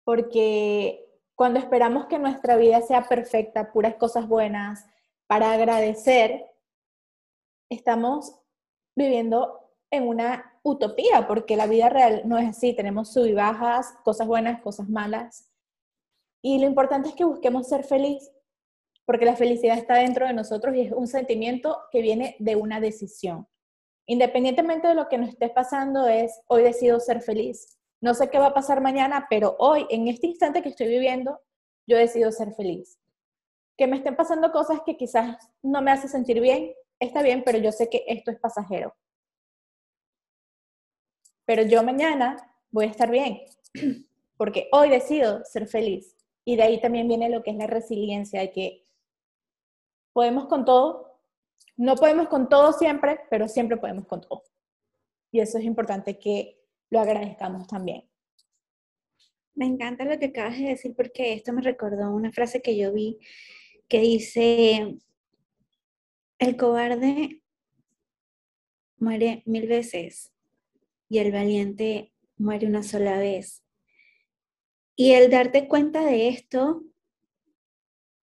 Porque 0.03 1.05
cuando 1.35 1.59
esperamos 1.59 2.05
que 2.05 2.19
nuestra 2.19 2.55
vida 2.55 2.81
sea 2.81 3.07
perfecta, 3.07 3.71
puras 3.73 3.95
cosas 3.95 4.27
buenas, 4.27 4.85
para 5.27 5.51
agradecer, 5.51 6.45
estamos 7.69 8.39
viviendo 8.95 9.59
en 9.91 10.07
una 10.07 10.59
utopía, 10.63 11.27
porque 11.27 11.57
la 11.57 11.67
vida 11.67 11.89
real 11.89 12.23
no 12.25 12.37
es 12.37 12.49
así, 12.49 12.75
tenemos 12.75 13.13
sub 13.13 13.25
y 13.25 13.33
bajas, 13.33 13.93
cosas 14.03 14.27
buenas, 14.27 14.61
cosas 14.61 14.89
malas. 14.89 15.51
Y 16.41 16.59
lo 16.59 16.67
importante 16.67 17.09
es 17.09 17.15
que 17.15 17.25
busquemos 17.25 17.67
ser 17.67 17.83
feliz, 17.83 18.31
porque 19.05 19.25
la 19.25 19.35
felicidad 19.35 19.77
está 19.77 19.95
dentro 19.95 20.25
de 20.27 20.33
nosotros 20.33 20.75
y 20.75 20.81
es 20.81 20.91
un 20.91 21.07
sentimiento 21.07 21.77
que 21.91 22.01
viene 22.01 22.35
de 22.39 22.55
una 22.55 22.79
decisión. 22.79 23.47
Independientemente 24.07 24.87
de 24.87 24.95
lo 24.95 25.07
que 25.07 25.17
nos 25.17 25.29
esté 25.29 25.49
pasando, 25.49 26.07
es 26.07 26.41
hoy 26.47 26.63
decido 26.63 26.99
ser 26.99 27.21
feliz. 27.21 27.79
No 28.01 28.13
sé 28.13 28.29
qué 28.29 28.37
va 28.37 28.47
a 28.47 28.53
pasar 28.53 28.81
mañana, 28.81 29.25
pero 29.29 29.55
hoy, 29.57 29.87
en 29.89 30.07
este 30.07 30.27
instante 30.27 30.61
que 30.61 30.69
estoy 30.69 30.87
viviendo, 30.87 31.39
yo 31.87 31.97
decido 31.97 32.31
ser 32.31 32.53
feliz. 32.53 32.99
Que 33.77 33.87
me 33.87 33.97
estén 33.97 34.15
pasando 34.15 34.51
cosas 34.51 34.81
que 34.85 34.97
quizás 34.97 35.37
no 35.61 35.81
me 35.81 35.91
hacen 35.91 36.09
sentir 36.09 36.39
bien, 36.39 36.73
está 36.99 37.21
bien, 37.21 37.43
pero 37.45 37.57
yo 37.57 37.71
sé 37.71 37.89
que 37.89 38.03
esto 38.07 38.31
es 38.31 38.39
pasajero. 38.39 38.95
Pero 41.45 41.63
yo 41.63 41.83
mañana 41.83 42.37
voy 42.71 42.85
a 42.85 42.89
estar 42.89 43.09
bien, 43.09 43.41
porque 44.37 44.67
hoy 44.71 44.89
decido 44.89 45.43
ser 45.45 45.67
feliz. 45.67 46.15
Y 46.43 46.55
de 46.55 46.63
ahí 46.63 46.81
también 46.81 47.07
viene 47.07 47.29
lo 47.29 47.43
que 47.43 47.51
es 47.51 47.57
la 47.57 47.67
resiliencia, 47.67 48.41
de 48.41 48.51
que 48.51 48.83
podemos 50.13 50.47
con 50.47 50.63
todo, 50.63 51.19
no 51.77 51.95
podemos 51.95 52.29
con 52.29 52.47
todo 52.47 52.71
siempre, 52.73 53.19
pero 53.29 53.47
siempre 53.47 53.77
podemos 53.77 54.05
con 54.07 54.21
todo. 54.21 54.43
Y 55.31 55.39
eso 55.39 55.57
es 55.57 55.65
importante 55.65 56.17
que 56.17 56.61
lo 56.89 56.99
agradezcamos 56.99 57.67
también. 57.67 58.09
Me 59.55 59.65
encanta 59.65 60.05
lo 60.05 60.17
que 60.19 60.27
acabas 60.27 60.57
de 60.57 60.65
decir 60.65 60.95
porque 60.95 61.33
esto 61.33 61.53
me 61.53 61.61
recordó 61.61 62.11
una 62.11 62.31
frase 62.31 62.61
que 62.61 62.77
yo 62.77 62.93
vi 62.93 63.19
que 63.87 63.99
dice, 63.99 64.97
el 66.39 66.57
cobarde 66.57 67.41
muere 68.97 69.43
mil 69.45 69.67
veces 69.67 70.33
y 71.09 71.19
el 71.19 71.31
valiente 71.31 72.13
muere 72.37 72.67
una 72.67 72.83
sola 72.83 73.17
vez. 73.17 73.63
Y 74.95 75.11
el 75.11 75.29
darte 75.29 75.67
cuenta 75.67 76.05
de 76.05 76.29
esto 76.29 76.83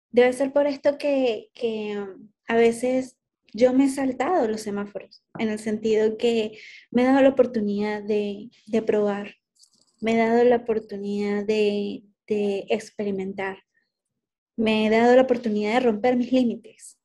debe 0.09 0.33
ser 0.33 0.51
por 0.51 0.67
esto 0.67 0.97
que, 0.97 1.49
um, 1.97 2.29
a 2.47 2.55
veces 2.55 3.17
yo 3.53 3.73
me 3.73 3.85
he 3.85 3.89
saltado 3.89 4.47
los 4.47 4.61
semáforos, 4.61 5.23
en 5.37 5.49
el 5.49 5.59
sentido 5.59 6.17
que 6.17 6.57
me 6.89 7.01
he 7.01 7.05
dado 7.05 7.21
la 7.21 7.29
oportunidad 7.29 8.01
de, 8.03 8.49
probar, 8.85 9.35
me 9.99 10.13
he 10.13 10.17
dado 10.17 10.43
la 10.45 10.57
oportunidad 10.57 11.45
de, 11.45 12.03
de 12.27 12.65
experimentar, 12.69 13.57
me 14.55 14.85
he 14.85 14.89
dado 14.89 15.15
la 15.15 15.23
oportunidad 15.23 15.73
de 15.73 15.79
romper 15.81 16.15
mis 16.15 16.31
límites 16.31 17.00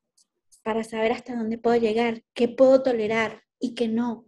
para 0.66 0.82
saber 0.82 1.12
hasta 1.12 1.37
dónde 1.37 1.58
puedo 1.58 1.76
llegar, 1.76 2.25
qué 2.35 2.49
puedo 2.49 2.82
tolerar 2.82 3.44
y 3.61 3.76
qué 3.76 3.87
no. 3.87 4.26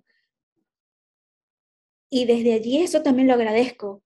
Y 2.08 2.26
desde 2.26 2.54
allí 2.54 2.78
eso 2.78 3.02
también 3.02 3.26
lo 3.26 3.34
agradezco, 3.34 4.04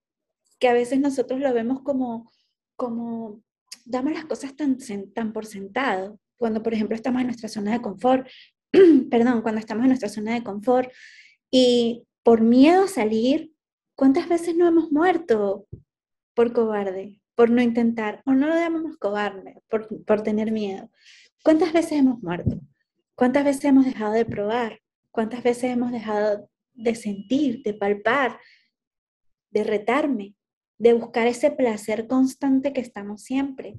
que 0.58 0.66
a 0.66 0.72
veces 0.72 0.98
nosotros 0.98 1.40
lo 1.40 1.52
vemos 1.52 1.82
como, 1.82 2.32
como 2.74 3.42
damos 3.84 4.14
las 4.14 4.24
cosas 4.24 4.56
tan, 4.56 4.78
tan 5.12 5.34
por 5.34 5.44
sentado. 5.44 6.18
Cuando, 6.38 6.62
por 6.62 6.72
ejemplo, 6.72 6.96
estamos 6.96 7.20
en 7.20 7.26
nuestra 7.26 7.50
zona 7.50 7.72
de 7.72 7.82
confort, 7.82 8.26
perdón, 9.10 9.42
cuando 9.42 9.60
estamos 9.60 9.82
en 9.82 9.88
nuestra 9.88 10.08
zona 10.08 10.32
de 10.32 10.42
confort 10.42 10.90
y 11.50 12.06
por 12.22 12.40
miedo 12.40 12.84
a 12.84 12.88
salir, 12.88 13.52
¿cuántas 13.94 14.26
veces 14.26 14.56
no 14.56 14.66
hemos 14.66 14.90
muerto 14.90 15.66
por 16.32 16.54
cobarde, 16.54 17.20
por 17.34 17.50
no 17.50 17.60
intentar, 17.60 18.22
o 18.24 18.32
no 18.32 18.46
lo 18.46 18.54
llamamos 18.54 18.96
cobarde, 18.96 19.60
por, 19.68 20.02
por 20.06 20.22
tener 20.22 20.50
miedo? 20.50 20.88
¿Cuántas 21.42 21.72
veces 21.72 21.92
hemos 21.92 22.22
muerto? 22.22 22.60
¿Cuántas 23.14 23.44
veces 23.44 23.64
hemos 23.64 23.84
dejado 23.84 24.12
de 24.12 24.24
probar? 24.24 24.80
¿Cuántas 25.10 25.42
veces 25.42 25.64
hemos 25.64 25.92
dejado 25.92 26.48
de 26.74 26.94
sentir, 26.94 27.62
de 27.62 27.74
palpar, 27.74 28.38
de 29.50 29.64
retarme? 29.64 30.34
de 30.82 30.94
buscar 30.94 31.28
ese 31.28 31.52
placer 31.52 32.08
constante 32.08 32.72
que 32.72 32.80
estamos 32.80 33.22
siempre. 33.22 33.78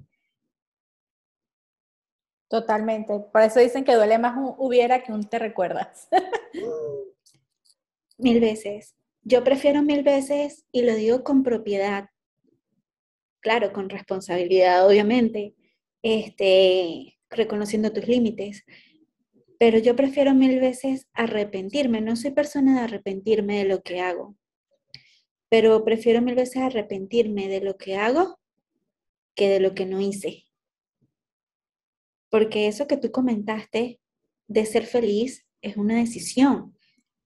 Totalmente. 2.47 3.19
Por 3.19 3.41
eso 3.41 3.59
dicen 3.59 3.83
que 3.83 3.93
duele 3.93 4.17
más 4.17 4.37
un 4.37 4.55
hubiera 4.57 5.03
que 5.03 5.11
un 5.11 5.25
te 5.25 5.37
recuerdas. 5.37 6.07
Mil 8.17 8.39
veces. 8.39 8.95
Yo 9.21 9.43
prefiero 9.43 9.81
mil 9.81 10.03
veces 10.03 10.65
y 10.71 10.83
lo 10.83 10.95
digo 10.95 11.25
con 11.25 11.43
propiedad. 11.43 12.09
Claro, 13.41 13.73
con 13.73 13.89
responsabilidad, 13.89 14.87
obviamente, 14.87 15.55
este, 16.03 17.12
reconociendo 17.35 17.91
tus 17.91 18.07
límites. 18.07 18.63
Pero 19.59 19.77
yo 19.77 19.95
prefiero 19.95 20.33
mil 20.33 20.59
veces 20.59 21.07
arrepentirme. 21.13 22.01
No 22.01 22.15
soy 22.15 22.31
persona 22.31 22.75
de 22.75 22.81
arrepentirme 22.81 23.59
de 23.59 23.65
lo 23.65 23.81
que 23.81 23.99
hago. 23.99 24.35
Pero 25.49 25.83
prefiero 25.85 26.21
mil 26.21 26.35
veces 26.35 26.57
arrepentirme 26.57 27.47
de 27.47 27.61
lo 27.61 27.77
que 27.77 27.95
hago 27.95 28.39
que 29.35 29.49
de 29.49 29.59
lo 29.59 29.73
que 29.73 29.85
no 29.85 30.01
hice. 30.01 30.45
Porque 32.29 32.67
eso 32.67 32.87
que 32.87 32.97
tú 32.97 33.11
comentaste 33.11 33.99
de 34.47 34.65
ser 34.65 34.85
feliz 34.85 35.45
es 35.61 35.77
una 35.77 35.97
decisión. 35.97 36.77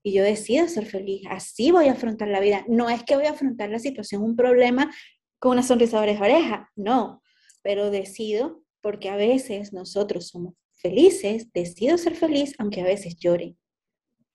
Y 0.04 0.14
yo 0.14 0.24
decido 0.24 0.68
ser 0.68 0.86
feliz. 0.86 1.24
Así 1.30 1.72
voy 1.72 1.88
a 1.88 1.94
afrontar 1.94 2.28
la 2.28 2.40
vida. 2.40 2.66
No 2.68 2.90
es 2.90 3.04
que 3.04 3.16
voy 3.16 3.26
a 3.26 3.32
afrontar 3.32 3.70
la 3.70 3.80
situación, 3.80 4.24
un 4.24 4.36
problema 4.36 4.94
con 5.40 5.54
una 5.54 5.64
sonrisa 5.64 6.02
de 6.02 6.18
oreja. 6.18 6.72
No, 6.76 7.22
pero 7.62 7.90
decido 7.90 8.64
porque 8.82 9.10
a 9.10 9.16
veces 9.16 9.74
nosotros 9.74 10.28
somos 10.28 10.54
felices, 10.76 11.52
decido 11.54 11.98
ser 11.98 12.16
feliz 12.16 12.56
aunque 12.60 12.82
a 12.82 12.86
veces 12.86 13.18
llore. 13.18 13.56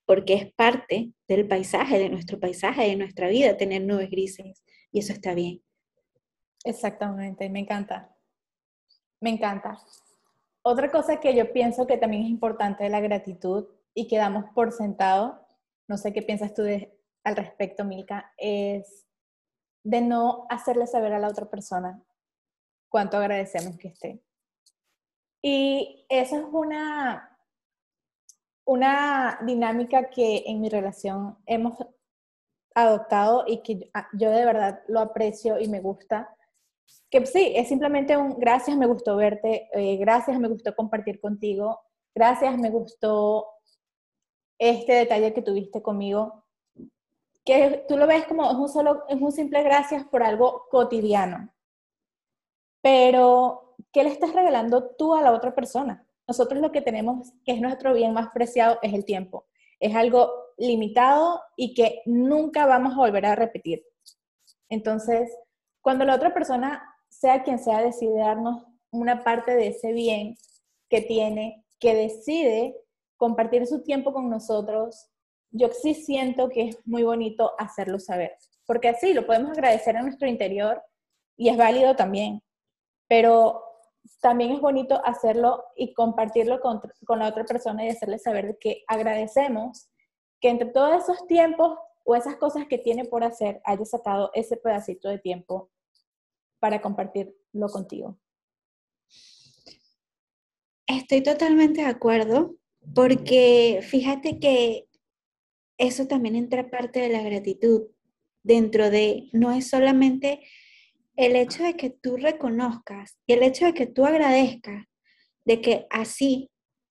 Porque 0.05 0.35
es 0.35 0.53
parte 0.53 1.13
del 1.29 1.47
paisaje, 1.47 1.99
de 1.99 2.09
nuestro 2.09 2.39
paisaje, 2.39 2.89
de 2.89 2.97
nuestra 2.97 3.29
vida, 3.29 3.57
tener 3.57 3.83
nubes 3.83 4.11
grises. 4.11 4.63
Y 4.91 4.99
eso 4.99 5.13
está 5.13 5.35
bien. 5.35 5.63
Exactamente, 6.65 7.49
me 7.49 7.61
encanta. 7.61 8.15
Me 9.21 9.31
encanta. 9.31 9.79
Otra 10.63 10.91
cosa 10.91 11.19
que 11.19 11.35
yo 11.35 11.53
pienso 11.53 11.87
que 11.87 11.97
también 11.97 12.25
es 12.25 12.31
importante 12.31 12.85
de 12.85 12.91
la 12.91 13.01
gratitud 13.01 13.67
y 13.95 14.07
que 14.07 14.17
damos 14.17 14.45
por 14.55 14.73
sentado, 14.73 15.47
no 15.89 15.97
sé 15.97 16.13
qué 16.13 16.23
piensas 16.23 16.55
tú 16.55 16.63
al 17.25 17.37
respecto, 17.37 17.85
Milka, 17.85 18.33
es 18.37 19.07
de 19.85 20.01
no 20.01 20.47
hacerle 20.49 20.87
saber 20.87 21.13
a 21.13 21.19
la 21.19 21.29
otra 21.29 21.51
persona 21.51 22.03
cuánto 22.89 23.17
agradecemos 23.17 23.77
que 23.77 23.89
esté. 23.89 24.23
Y 25.43 26.07
eso 26.09 26.37
es 26.37 26.45
una, 26.53 27.37
una 28.65 29.41
dinámica 29.45 30.09
que 30.09 30.45
en 30.47 30.61
mi 30.61 30.69
relación 30.69 31.37
hemos 31.47 31.75
adoptado 32.75 33.45
y 33.47 33.63
que 33.63 33.91
yo 34.15 34.31
de 34.31 34.45
verdad 34.45 34.83
lo 34.87 35.01
aprecio 35.01 35.59
y 35.59 35.69
me 35.69 35.81
gusta, 35.81 36.35
que 37.11 37.27
sí, 37.27 37.53
es 37.55 37.69
simplemente 37.69 38.17
un 38.17 38.39
gracias, 38.39 38.77
me 38.77 38.87
gustó 38.87 39.17
verte, 39.17 39.69
eh, 39.73 39.97
gracias, 39.97 40.39
me 40.39 40.49
gustó 40.49 40.75
compartir 40.75 41.21
contigo, 41.21 41.81
gracias, 42.15 42.57
me 42.57 42.71
gustó 42.71 43.49
este 44.59 44.93
detalle 44.93 45.35
que 45.35 45.43
tuviste 45.43 45.83
conmigo, 45.83 46.45
que 47.45 47.85
tú 47.89 47.97
lo 47.97 48.07
ves 48.07 48.27
como 48.27 48.51
es 48.51 48.57
un 48.57 48.69
solo, 48.69 49.05
es 49.09 49.21
un 49.21 49.33
simple 49.33 49.63
gracias 49.63 50.05
por 50.07 50.23
algo 50.23 50.67
cotidiano. 50.71 51.53
Pero, 52.81 53.72
¿qué 53.93 54.05
le 54.05 54.11
estás 54.11 54.33
regalando 54.33 54.91
tú 54.97 55.15
a 55.15 55.23
la 55.23 55.33
otra 55.33 55.55
persona? 55.55 56.07
Nosotros 56.27 56.61
lo 56.61 56.73
que 56.73 56.83
tenemos, 56.83 57.33
que 57.45 57.53
es 57.53 57.61
nuestro 57.61 57.95
bien 57.95 58.13
más 58.13 58.29
preciado, 58.33 58.79
es 58.83 58.93
el 58.95 59.05
tiempo. 59.05 59.47
Es 59.81 59.95
algo 59.95 60.31
limitado 60.57 61.41
y 61.57 61.75
que 61.75 62.03
nunca 62.07 62.67
vamos 62.67 62.95
a 62.95 62.99
volver 62.99 63.27
a 63.27 63.35
repetir. 63.35 63.85
Entonces, 64.69 65.31
cuando 65.81 66.05
la 66.05 66.15
otra 66.15 66.33
persona 66.33 66.83
sea 67.09 67.43
quien 67.43 67.59
sea, 67.59 67.83
decide 67.83 68.19
darnos 68.19 68.65
una 68.91 69.25
parte 69.25 69.55
de 69.55 69.69
ese 69.69 69.93
bien 69.93 70.37
que 70.89 71.01
tiene, 71.01 71.65
que 71.81 71.95
decide 71.95 72.77
compartir 73.17 73.67
su 73.67 73.83
tiempo 73.83 74.13
con 74.13 74.31
nosotros, 74.31 75.09
yo 75.51 75.69
sí 75.69 75.95
siento 75.95 76.49
que 76.49 76.69
es 76.69 76.79
muy 76.87 77.03
bonito 77.03 77.53
hacerlo 77.59 77.99
saber, 77.99 78.37
porque 78.67 78.89
así 78.89 79.13
lo 79.13 79.27
podemos 79.27 79.53
agradecer 79.53 79.97
en 79.97 80.07
nuestro 80.07 80.29
interior 80.29 80.83
y 81.37 81.49
es 81.49 81.57
válido 81.57 81.95
también, 81.95 82.43
pero 83.09 83.63
también 84.21 84.53
es 84.53 84.61
bonito 84.61 85.01
hacerlo 85.05 85.65
y 85.77 85.95
compartirlo 85.95 86.61
con, 86.61 86.81
con 87.05 87.19
la 87.19 87.29
otra 87.29 87.45
persona 87.45 87.85
y 87.85 87.91
hacerle 87.91 88.19
saber 88.19 88.59
que 88.61 88.85
agradecemos 88.87 89.89
que 90.41 90.49
entre 90.49 90.71
todos 90.71 91.03
esos 91.03 91.27
tiempos 91.27 91.79
o 92.05 92.17
esas 92.17 92.37
cosas 92.37 92.67
que 92.67 92.79
tiene 92.79 93.05
por 93.05 93.25
hacer 93.25 93.61
haya 93.65 93.85
sacado 93.85 94.31
ese 94.35 94.57
pedacito 94.57 95.09
de 95.09 95.19
tiempo 95.19 95.71
para 96.59 96.81
compartirlo 96.81 97.69
contigo. 97.73 98.19
Estoy 100.87 101.23
totalmente 101.23 101.83
de 101.83 101.87
acuerdo 101.87 102.57
porque 102.95 103.81
fíjate 103.83 104.39
que 104.39 104.89
eso 105.79 106.07
también 106.07 106.37
entra 106.37 106.71
parte 106.71 107.01
de 107.01 107.09
la 107.09 107.23
gratitud. 107.23 107.89
Dentro 108.45 108.91
de, 108.91 109.29
no 109.33 109.53
es 109.53 109.69
solamente 109.71 110.43
el 111.17 111.37
hecho 111.37 111.63
de 111.63 111.75
que 111.77 111.91
tú 111.91 112.17
reconozcas 112.17 113.19
y 113.27 113.35
el 113.35 113.43
hecho 113.43 113.67
de 113.67 113.75
que 113.75 113.87
tú 113.87 114.05
agradezcas 114.07 114.87
de 115.45 115.61
que 115.61 115.87
así, 115.91 116.51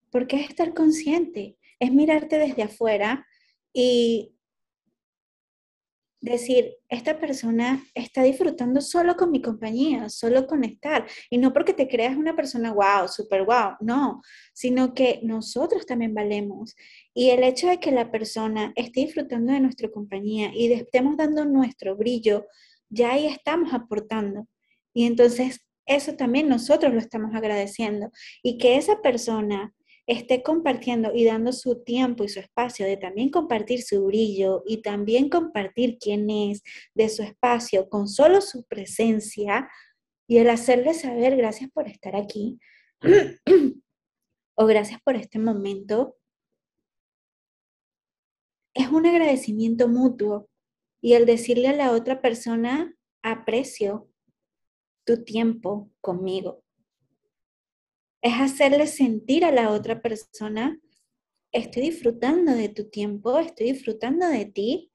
porque 0.09 0.37
es 0.37 0.49
estar 0.49 0.73
consciente, 0.73 1.57
es 1.79 1.91
mirarte 1.91 2.37
desde 2.37 2.63
afuera 2.63 3.25
y 3.73 4.35
decir, 6.21 6.75
esta 6.87 7.19
persona 7.19 7.83
está 7.95 8.21
disfrutando 8.21 8.79
solo 8.79 9.15
con 9.15 9.31
mi 9.31 9.41
compañía, 9.41 10.07
solo 10.09 10.45
con 10.45 10.63
estar. 10.63 11.07
Y 11.31 11.39
no 11.39 11.51
porque 11.51 11.73
te 11.73 11.87
creas 11.87 12.15
una 12.15 12.35
persona 12.35 12.71
wow, 12.71 13.07
super 13.07 13.43
wow, 13.43 13.75
no, 13.79 14.21
sino 14.53 14.93
que 14.93 15.19
nosotros 15.23 15.85
también 15.87 16.13
valemos. 16.13 16.75
Y 17.13 17.31
el 17.31 17.43
hecho 17.43 17.67
de 17.67 17.79
que 17.79 17.91
la 17.91 18.11
persona 18.11 18.71
esté 18.75 19.01
disfrutando 19.01 19.51
de 19.51 19.61
nuestra 19.61 19.89
compañía 19.89 20.51
y 20.53 20.71
estemos 20.71 21.17
dando 21.17 21.43
nuestro 21.43 21.95
brillo, 21.97 22.45
ya 22.91 23.13
ahí 23.13 23.25
estamos 23.27 23.73
aportando. 23.73 24.47
Y 24.93 25.05
entonces 25.05 25.61
eso 25.85 26.15
también 26.15 26.47
nosotros 26.47 26.93
lo 26.93 26.99
estamos 26.99 27.33
agradeciendo. 27.33 28.11
Y 28.43 28.57
que 28.57 28.77
esa 28.77 29.01
persona 29.01 29.73
esté 30.05 30.43
compartiendo 30.43 31.11
y 31.13 31.25
dando 31.25 31.53
su 31.53 31.83
tiempo 31.83 32.23
y 32.23 32.29
su 32.29 32.39
espacio 32.39 32.85
de 32.85 32.97
también 32.97 33.29
compartir 33.29 33.81
su 33.81 34.05
brillo 34.05 34.63
y 34.65 34.81
también 34.81 35.29
compartir 35.29 35.97
quién 35.99 36.29
es 36.29 36.63
de 36.93 37.07
su 37.09 37.23
espacio 37.23 37.87
con 37.89 38.07
solo 38.07 38.41
su 38.41 38.65
presencia 38.65 39.69
y 40.27 40.37
el 40.37 40.49
hacerle 40.49 40.93
saber 40.93 41.35
gracias 41.37 41.69
por 41.71 41.87
estar 41.87 42.15
aquí 42.15 42.59
o 44.55 44.65
gracias 44.65 45.01
por 45.01 45.15
este 45.15 45.39
momento, 45.39 46.17
es 48.73 48.87
un 48.89 49.05
agradecimiento 49.05 49.87
mutuo 49.87 50.47
y 51.01 51.13
el 51.13 51.25
decirle 51.25 51.67
a 51.67 51.75
la 51.75 51.91
otra 51.91 52.21
persona, 52.21 52.95
aprecio 53.21 54.07
tu 55.03 55.23
tiempo 55.23 55.91
conmigo 55.99 56.63
es 58.21 58.33
hacerle 58.39 58.87
sentir 58.87 59.43
a 59.45 59.51
la 59.51 59.71
otra 59.71 60.01
persona, 60.01 60.79
estoy 61.51 61.83
disfrutando 61.83 62.53
de 62.53 62.69
tu 62.69 62.89
tiempo, 62.89 63.39
estoy 63.39 63.71
disfrutando 63.71 64.27
de 64.27 64.45
ti 64.45 64.91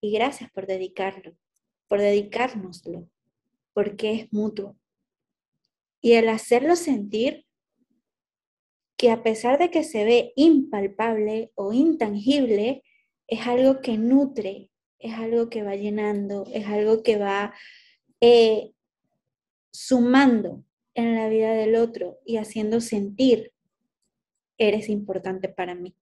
y 0.00 0.12
gracias 0.12 0.50
por 0.50 0.66
dedicarlo, 0.66 1.36
por 1.88 2.00
dedicárnoslo, 2.00 3.08
porque 3.72 4.12
es 4.12 4.32
mutuo. 4.32 4.76
Y 6.02 6.12
el 6.12 6.28
hacerlo 6.28 6.76
sentir 6.76 7.46
que 8.98 9.10
a 9.10 9.22
pesar 9.22 9.58
de 9.58 9.70
que 9.70 9.84
se 9.84 10.04
ve 10.04 10.32
impalpable 10.36 11.50
o 11.54 11.72
intangible, 11.72 12.82
es 13.26 13.46
algo 13.46 13.80
que 13.80 13.96
nutre, 13.98 14.70
es 14.98 15.14
algo 15.14 15.48
que 15.48 15.62
va 15.62 15.76
llenando, 15.76 16.44
es 16.52 16.66
algo 16.66 17.02
que 17.02 17.18
va 17.18 17.54
eh, 18.20 18.72
sumando 19.72 20.64
en 20.94 21.14
la 21.16 21.28
vida 21.28 21.52
del 21.52 21.76
otro 21.76 22.18
y 22.24 22.36
haciendo 22.36 22.80
sentir, 22.80 23.52
eres 24.58 24.88
importante 24.88 25.48
para 25.48 25.74
mí. 25.74 25.94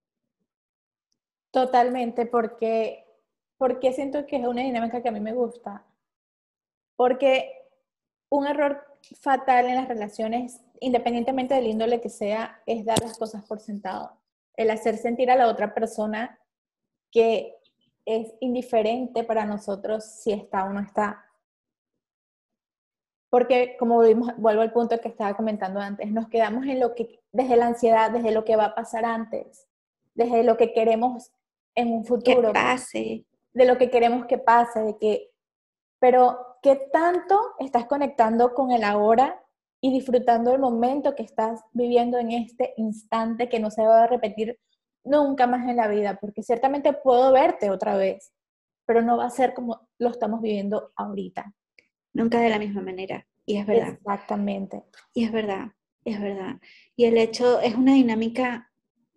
Totalmente, 1.50 2.26
porque, 2.26 3.04
porque 3.56 3.92
siento 3.92 4.26
que 4.26 4.37
es 4.37 4.46
una 4.46 4.62
dinámica 4.62 5.02
que 5.02 5.08
a 5.08 5.12
mí 5.12 5.20
me 5.20 5.32
gusta. 5.32 5.85
Porque 6.96 7.50
un 8.28 8.46
error 8.46 8.85
fatal 9.20 9.66
en 9.66 9.76
las 9.76 9.88
relaciones, 9.88 10.61
independientemente 10.80 11.54
del 11.54 11.66
índole 11.66 12.00
que 12.00 12.08
sea, 12.08 12.62
es 12.66 12.85
dar 12.85 13.00
las 13.00 13.18
cosas 13.18 13.44
por 13.44 13.61
sentado. 13.61 14.18
El 14.56 14.70
hacer 14.70 14.96
sentir 14.96 15.30
a 15.30 15.37
la 15.37 15.48
otra 15.48 15.74
persona 15.74 16.38
que 17.12 17.55
es 18.05 18.35
indiferente 18.40 19.22
para 19.22 19.44
nosotros 19.44 20.05
si 20.05 20.33
está 20.33 20.64
o 20.64 20.72
no 20.72 20.81
está 20.81 21.25
porque 23.33 23.77
como 23.79 24.03
vimos, 24.03 24.37
vuelvo 24.37 24.61
al 24.61 24.75
punto 24.75 25.01
que 25.01 25.09
estaba 25.09 25.35
comentando 25.35 25.81
antes, 25.81 26.12
nos 26.12 26.29
quedamos 26.29 26.66
en 26.66 26.79
lo 26.79 26.94
que, 26.94 27.22
desde 27.33 27.57
la 27.57 27.68
ansiedad, 27.68 28.11
desde 28.11 28.31
lo 28.31 28.44
que 28.44 28.57
va 28.57 28.66
a 28.66 28.75
pasar 28.75 29.07
antes, 29.07 29.66
desde 30.12 30.44
lo 30.44 30.59
que 30.59 30.75
queremos 30.75 31.33
en 31.75 31.94
un 31.94 32.05
futuro. 32.05 32.48
Que 32.48 32.53
pase. 32.53 33.25
De 33.55 33.64
lo 33.64 33.79
que 33.79 33.88
queremos 33.88 34.27
que 34.27 34.37
pase, 34.37 34.81
de 34.81 34.98
que, 34.98 35.31
pero 35.98 36.59
¿qué 36.62 36.77
tanto 36.92 37.40
estás 37.59 37.87
conectando 37.87 38.53
con 38.53 38.70
el 38.70 38.85
ahora 38.85 39.42
y 39.81 39.90
disfrutando 39.94 40.53
el 40.53 40.61
momento 40.61 41.14
que 41.14 41.22
estás 41.22 41.62
viviendo 41.72 42.18
en 42.18 42.33
este 42.33 42.75
instante 42.77 43.48
que 43.48 43.61
no 43.61 43.70
se 43.70 43.81
va 43.81 44.05
a 44.05 44.09
repetir 44.09 44.61
nunca 45.05 45.47
más 45.47 45.69
en 45.69 45.77
la 45.77 45.88
vida, 45.88 46.19
porque 46.21 46.43
ciertamente 46.43 46.93
puedo 46.93 47.33
verte 47.33 47.71
otra 47.71 47.97
vez, 47.97 48.33
pero 48.87 49.03
no 49.03 49.17
va 49.17 49.27
a 49.27 49.31
ser 49.31 49.55
como 49.55 49.88
lo 49.99 50.11
estamos 50.11 50.41
viviendo 50.41 50.93
ahorita. 50.97 51.55
Nunca 52.12 52.41
de 52.41 52.51
la 52.51 52.59
misma 52.59 52.83
manera, 52.83 53.27
y 53.47 53.57
es 53.57 53.67
verdad. 53.67 53.95
Exactamente. 53.95 54.85
Y 55.15 55.25
es 55.25 55.33
verdad, 55.33 55.73
es 56.05 56.21
verdad. 56.21 56.61
Y 56.97 57.07
el 57.07 57.17
hecho 57.17 57.61
es 57.61 57.75
una 57.75 57.95
dinámica 57.95 58.71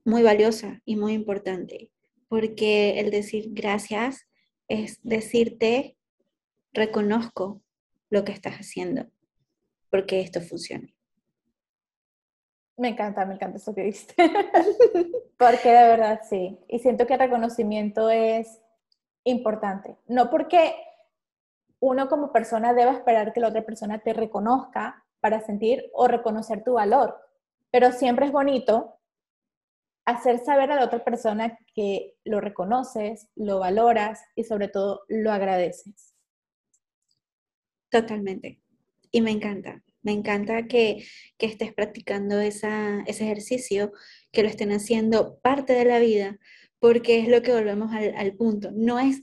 muy 0.06 0.24
valiosa 0.24 0.82
y 0.86 0.95
muy 0.95 1.13
importante, 1.13 1.91
porque 2.28 3.00
el 3.00 3.12
decir 3.12 3.50
gracias 3.52 4.28
es 4.67 5.00
decirte, 5.04 5.98
reconozco 6.74 7.62
lo 8.10 8.24
que 8.24 8.32
estás 8.32 8.56
haciendo, 8.56 9.08
porque 9.89 10.21
esto 10.21 10.41
funciona. 10.41 10.88
Me 12.78 12.89
encanta, 12.89 13.26
me 13.26 13.36
encanta 13.36 13.58
eso 13.58 13.74
que 13.74 13.84
diste. 13.84 14.15
porque 15.38 15.69
de 15.69 15.88
verdad 15.88 16.21
sí. 16.28 16.60
Y 16.67 16.80
siento 16.80 17.06
que 17.06 17.13
el 17.13 17.19
reconocimiento 17.19 18.10
es 18.10 18.62
importante. 19.24 19.98
No 20.08 20.30
porque 20.30 20.76
uno 21.80 22.08
como 22.08 22.32
persona 22.32 22.74
deba 22.74 22.91
esperar 22.91 23.34
que 23.34 23.39
la 23.39 23.50
otra 23.50 23.65
persona 23.65 24.00
te 24.00 24.13
reconozca 24.13 25.04
para 25.19 25.41
sentir 25.41 25.89
o 25.93 26.08
reconocer 26.08 26.63
tu 26.63 26.74
valor, 26.74 27.19
pero 27.71 27.91
siempre 27.91 28.28
es 28.28 28.32
bonito 28.32 29.00
hacer 30.06 30.39
saber 30.39 30.71
a 30.71 30.76
la 30.76 30.86
otra 30.86 31.04
persona 31.04 31.58
que 31.74 32.15
lo 32.24 32.39
reconoces, 32.39 33.28
lo 33.36 33.60
valoras 33.60 34.21
y 34.36 34.43
sobre 34.43 34.67
todo 34.67 35.02
lo 35.08 35.32
agradeces. 35.32 36.13
Totalmente. 37.89 38.62
Y 39.12 39.21
me 39.21 39.32
encanta. 39.32 39.82
Me 40.05 40.11
encanta 40.11 40.67
que, 40.67 41.03
estés 41.39 41.73
practicando 41.73 42.39
ese 42.39 43.01
ejercicio, 43.07 43.91
que 44.31 44.43
lo 44.43 44.49
estén 44.49 44.71
haciendo 44.71 45.39
parte 45.39 45.73
de 45.73 45.83
la 45.83 45.97
vida, 45.97 46.37
porque 46.79 47.19
es 47.19 47.27
lo 47.27 47.41
que 47.41 47.51
volvemos 47.51 47.91
al, 47.91 48.15
al 48.15 48.35
punto. 48.35 48.69
No 48.71 48.99
es 48.99 49.19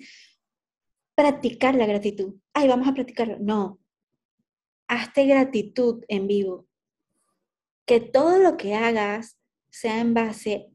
practicar 1.15 1.77
la 1.77 1.87
gratitud. 1.87 2.35
Ay, 2.53 2.67
vamos 2.67 2.89
a 2.89 2.95
practicarlo. 2.95 3.39
No. 3.39 3.79
Hazte 4.89 5.25
gratitud 5.27 6.05
en 6.09 6.27
vivo. 6.27 6.67
Que 7.87 8.01
todo 8.01 8.39
lo 8.39 8.57
que 8.57 8.75
hagas 8.75 9.39
sea 9.71 10.01
en 10.01 10.15
base 10.15 10.69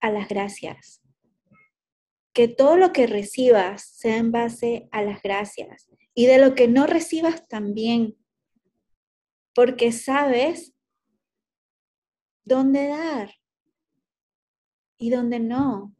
a 0.00 0.10
las 0.10 0.26
gracias. 0.26 1.00
Que 2.32 2.48
todo 2.48 2.76
lo 2.76 2.92
que 2.92 3.06
recibas 3.06 3.86
sea 3.86 4.16
en 4.16 4.32
base 4.32 4.88
a 4.90 5.02
las 5.02 5.22
gracias. 5.22 5.88
Y 6.14 6.26
de 6.26 6.38
lo 6.38 6.56
que 6.56 6.66
no 6.66 6.88
recibas 6.88 7.46
también 7.46 8.16
porque 9.54 9.92
sabes 9.92 10.74
dónde 12.44 12.88
dar 12.88 13.34
y 14.98 15.10
dónde 15.10 15.40
no. 15.40 15.94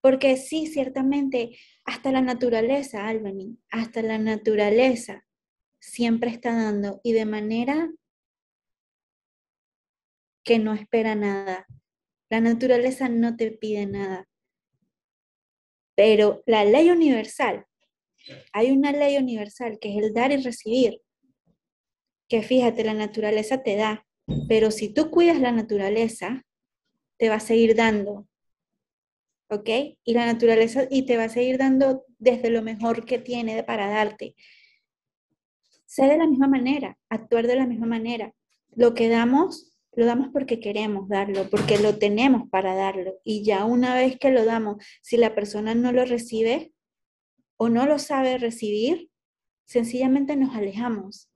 Porque 0.00 0.36
sí, 0.36 0.66
ciertamente, 0.66 1.58
hasta 1.84 2.12
la 2.12 2.20
naturaleza, 2.20 3.08
Albany, 3.08 3.58
hasta 3.70 4.02
la 4.02 4.18
naturaleza 4.18 5.26
siempre 5.80 6.30
está 6.30 6.54
dando 6.54 7.00
y 7.02 7.12
de 7.12 7.26
manera 7.26 7.90
que 10.44 10.58
no 10.58 10.74
espera 10.74 11.14
nada. 11.14 11.66
La 12.30 12.40
naturaleza 12.40 13.08
no 13.08 13.36
te 13.36 13.50
pide 13.50 13.86
nada. 13.86 14.28
Pero 15.96 16.42
la 16.46 16.64
ley 16.64 16.90
universal, 16.90 17.66
hay 18.52 18.70
una 18.70 18.92
ley 18.92 19.16
universal 19.16 19.78
que 19.80 19.96
es 19.96 20.04
el 20.04 20.12
dar 20.12 20.30
y 20.30 20.36
recibir 20.36 21.00
que 22.28 22.42
fíjate, 22.42 22.84
la 22.84 22.94
naturaleza 22.94 23.62
te 23.62 23.76
da, 23.76 24.06
pero 24.48 24.70
si 24.70 24.88
tú 24.88 25.10
cuidas 25.10 25.40
la 25.40 25.52
naturaleza, 25.52 26.44
te 27.18 27.28
va 27.28 27.36
a 27.36 27.40
seguir 27.40 27.74
dando. 27.76 28.26
¿Ok? 29.48 29.68
Y 30.04 30.14
la 30.14 30.26
naturaleza, 30.26 30.86
y 30.90 31.06
te 31.06 31.16
va 31.16 31.24
a 31.24 31.28
seguir 31.28 31.56
dando 31.58 32.04
desde 32.18 32.50
lo 32.50 32.62
mejor 32.62 33.04
que 33.04 33.18
tiene 33.18 33.62
para 33.62 33.88
darte. 33.88 34.34
Sé 35.86 36.06
de 36.06 36.18
la 36.18 36.26
misma 36.26 36.48
manera, 36.48 36.98
actuar 37.08 37.46
de 37.46 37.54
la 37.54 37.66
misma 37.66 37.86
manera. 37.86 38.34
Lo 38.74 38.92
que 38.94 39.08
damos, 39.08 39.78
lo 39.92 40.04
damos 40.04 40.28
porque 40.32 40.58
queremos 40.58 41.08
darlo, 41.08 41.48
porque 41.48 41.78
lo 41.78 41.96
tenemos 41.96 42.50
para 42.50 42.74
darlo. 42.74 43.20
Y 43.22 43.44
ya 43.44 43.64
una 43.64 43.94
vez 43.94 44.18
que 44.18 44.32
lo 44.32 44.44
damos, 44.44 44.84
si 45.00 45.16
la 45.16 45.36
persona 45.36 45.76
no 45.76 45.92
lo 45.92 46.04
recibe 46.04 46.72
o 47.56 47.68
no 47.68 47.86
lo 47.86 48.00
sabe 48.00 48.36
recibir, 48.38 49.10
sencillamente 49.64 50.36
nos 50.36 50.56
alejamos 50.56 51.30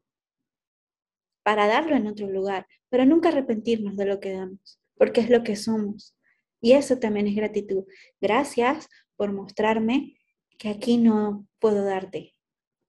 para 1.43 1.67
darlo 1.67 1.97
en 1.97 2.07
otro 2.07 2.29
lugar, 2.29 2.67
pero 2.89 3.05
nunca 3.07 3.29
arrepentirnos 3.29 3.97
de 3.97 4.07
lo 4.07 4.21
que 4.21 4.33
damos, 4.33 4.81
porque 4.97 5.21
es 5.21 5.31
lo 5.31 5.43
que 5.43 5.57
somos. 5.57 6.17
Y 6.61 6.73
eso 6.73 6.99
también 6.99 7.27
es 7.27 7.35
gratitud. 7.35 7.85
Gracias 8.21 8.89
por 9.17 9.33
mostrarme 9.33 10.17
que 10.59 10.69
aquí 10.69 10.99
no 10.99 11.47
puedo 11.59 11.85
darte. 11.85 12.35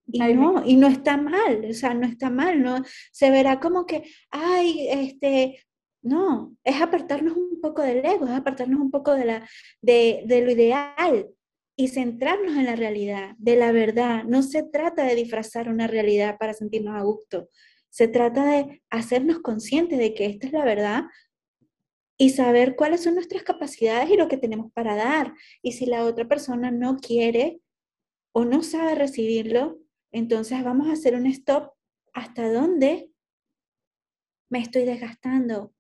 Y 0.07 0.19
no, 0.19 0.65
y 0.65 0.75
no 0.75 0.87
está 0.87 1.15
mal, 1.15 1.65
o 1.69 1.73
sea, 1.73 1.93
no 1.93 2.05
está 2.05 2.29
mal, 2.29 2.61
no 2.61 2.83
se 3.13 3.31
verá 3.31 3.61
como 3.61 3.85
que, 3.85 4.03
ay, 4.29 4.87
este, 4.89 5.63
no, 6.01 6.55
es 6.63 6.81
apartarnos 6.81 7.37
un 7.37 7.61
poco 7.61 7.81
del 7.81 8.03
ego, 8.05 8.25
es 8.25 8.31
apartarnos 8.31 8.81
un 8.81 8.91
poco 8.91 9.13
de, 9.13 9.25
la, 9.25 9.49
de, 9.81 10.23
de 10.25 10.41
lo 10.41 10.51
ideal 10.51 11.29
y 11.77 11.87
centrarnos 11.87 12.57
en 12.57 12.65
la 12.65 12.75
realidad, 12.75 13.35
de 13.37 13.55
la 13.55 13.71
verdad. 13.71 14.23
No 14.25 14.43
se 14.43 14.63
trata 14.63 15.03
de 15.03 15.15
disfrazar 15.15 15.69
una 15.69 15.87
realidad 15.87 16.37
para 16.37 16.53
sentirnos 16.53 16.95
a 16.95 17.03
gusto, 17.03 17.49
se 17.91 18.07
trata 18.07 18.45
de 18.45 18.81
hacernos 18.89 19.39
conscientes 19.39 19.99
de 19.99 20.13
que 20.13 20.25
esta 20.25 20.47
es 20.47 20.53
la 20.53 20.63
verdad 20.63 21.03
y 22.17 22.29
saber 22.29 22.75
cuáles 22.75 23.03
son 23.03 23.15
nuestras 23.15 23.43
capacidades 23.43 24.09
y 24.09 24.15
lo 24.15 24.29
que 24.29 24.37
tenemos 24.37 24.71
para 24.71 24.95
dar. 24.95 25.33
Y 25.61 25.73
si 25.73 25.85
la 25.85 26.05
otra 26.05 26.27
persona 26.27 26.71
no 26.71 26.97
quiere 26.97 27.61
o 28.31 28.45
no 28.45 28.63
sabe 28.63 28.95
recibirlo, 28.95 29.79
entonces 30.11 30.63
vamos 30.63 30.87
a 30.87 30.93
hacer 30.93 31.15
un 31.15 31.25
stop 31.25 31.73
hasta 32.13 32.51
dónde 32.51 33.11
me 34.49 34.59
estoy 34.59 34.85
desgastando, 34.85 35.73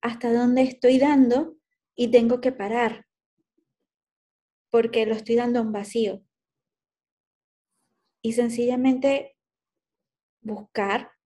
hasta 0.00 0.32
dónde 0.32 0.62
estoy 0.62 0.98
dando 0.98 1.56
y 1.94 2.10
tengo 2.10 2.40
que 2.40 2.50
parar, 2.50 3.06
porque 4.70 5.06
lo 5.06 5.14
estoy 5.14 5.36
dando 5.36 5.60
a 5.60 5.62
un 5.62 5.72
vacío. 5.72 6.22
Y 8.22 8.32
sencillamente 8.32 9.36
buscar 10.40 11.17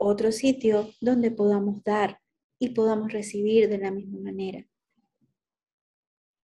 otro 0.00 0.32
sitio 0.32 0.90
donde 1.00 1.30
podamos 1.30 1.84
dar 1.84 2.18
y 2.58 2.70
podamos 2.70 3.12
recibir 3.12 3.68
de 3.68 3.78
la 3.78 3.90
misma 3.90 4.18
manera. 4.20 4.66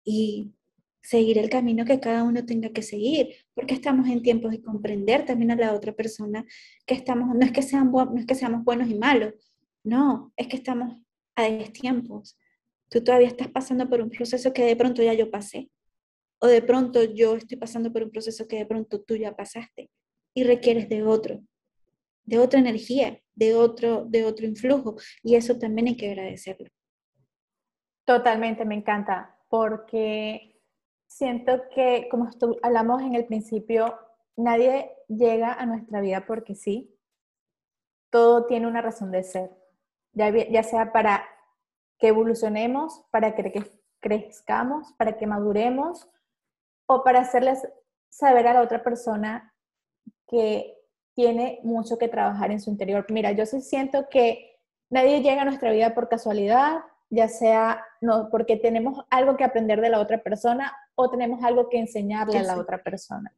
Y 0.05 0.53
seguir 1.01 1.37
el 1.37 1.49
camino 1.49 1.85
que 1.85 1.99
cada 1.99 2.23
uno 2.23 2.45
tenga 2.45 2.69
que 2.69 2.81
seguir, 2.81 3.35
porque 3.53 3.73
estamos 3.73 4.07
en 4.07 4.21
tiempos 4.21 4.51
de 4.51 4.61
comprender 4.61 5.25
también 5.25 5.51
a 5.51 5.55
la 5.55 5.73
otra 5.73 5.93
persona 5.93 6.45
que 6.85 6.95
estamos, 6.95 7.35
no 7.35 7.45
es 7.45 7.51
que, 7.51 7.61
sean, 7.61 7.91
no 7.91 8.17
es 8.17 8.25
que 8.25 8.35
seamos 8.35 8.63
buenos 8.63 8.89
y 8.89 8.95
malos, 8.95 9.33
no, 9.83 10.31
es 10.37 10.47
que 10.47 10.55
estamos 10.55 10.97
a 11.35 11.47
tiempos. 11.73 12.37
Tú 12.89 13.03
todavía 13.03 13.27
estás 13.27 13.49
pasando 13.49 13.89
por 13.89 14.01
un 14.01 14.09
proceso 14.09 14.53
que 14.53 14.63
de 14.63 14.75
pronto 14.75 15.03
ya 15.03 15.13
yo 15.13 15.29
pasé, 15.29 15.69
o 16.39 16.47
de 16.47 16.61
pronto 16.61 17.03
yo 17.03 17.35
estoy 17.35 17.57
pasando 17.57 17.91
por 17.91 18.03
un 18.03 18.11
proceso 18.11 18.47
que 18.47 18.57
de 18.57 18.65
pronto 18.65 19.01
tú 19.01 19.15
ya 19.15 19.35
pasaste 19.35 19.89
y 20.33 20.43
requieres 20.43 20.87
de 20.87 21.03
otro 21.03 21.41
de 22.25 22.39
otra 22.39 22.59
energía, 22.59 23.19
de 23.35 23.55
otro, 23.55 24.05
de 24.05 24.25
otro 24.25 24.45
influjo. 24.45 24.95
Y 25.21 25.35
eso 25.35 25.57
también 25.57 25.87
hay 25.87 25.97
que 25.97 26.11
agradecerlo. 26.11 26.69
Totalmente, 28.05 28.65
me 28.65 28.75
encanta, 28.75 29.39
porque 29.49 30.61
siento 31.07 31.69
que, 31.73 32.07
como 32.09 32.29
hablamos 32.61 33.01
en 33.01 33.15
el 33.15 33.25
principio, 33.25 33.97
nadie 34.35 34.91
llega 35.07 35.53
a 35.53 35.65
nuestra 35.65 36.01
vida 36.01 36.25
porque 36.25 36.55
sí. 36.55 36.89
Todo 38.09 38.45
tiene 38.45 38.67
una 38.67 38.81
razón 38.81 39.11
de 39.11 39.23
ser, 39.23 39.49
ya, 40.11 40.29
ya 40.29 40.63
sea 40.63 40.91
para 40.91 41.25
que 41.97 42.09
evolucionemos, 42.09 43.05
para 43.09 43.33
que 43.33 43.71
crezcamos, 43.99 44.93
para 44.97 45.17
que 45.17 45.25
maduremos 45.25 46.09
o 46.85 47.03
para 47.03 47.21
hacerles 47.21 47.67
saber 48.09 48.47
a 48.47 48.53
la 48.53 48.61
otra 48.61 48.83
persona 48.83 49.55
que 50.27 50.82
tiene 51.15 51.59
mucho 51.63 51.97
que 51.97 52.07
trabajar 52.07 52.51
en 52.51 52.59
su 52.59 52.69
interior. 52.69 53.05
Mira, 53.09 53.31
yo 53.31 53.45
sí 53.45 53.61
siento 53.61 54.07
que 54.09 54.57
nadie 54.89 55.21
llega 55.21 55.43
a 55.43 55.45
nuestra 55.45 55.71
vida 55.71 55.93
por 55.93 56.09
casualidad, 56.09 56.79
ya 57.09 57.27
sea 57.27 57.83
no, 58.01 58.29
porque 58.29 58.57
tenemos 58.57 59.05
algo 59.09 59.37
que 59.37 59.43
aprender 59.43 59.81
de 59.81 59.89
la 59.89 59.99
otra 59.99 60.23
persona 60.23 60.75
o 60.95 61.09
tenemos 61.09 61.43
algo 61.43 61.69
que 61.69 61.79
enseñarle 61.79 62.39
a 62.39 62.43
la 62.43 62.57
otra 62.57 62.81
persona. 62.81 63.33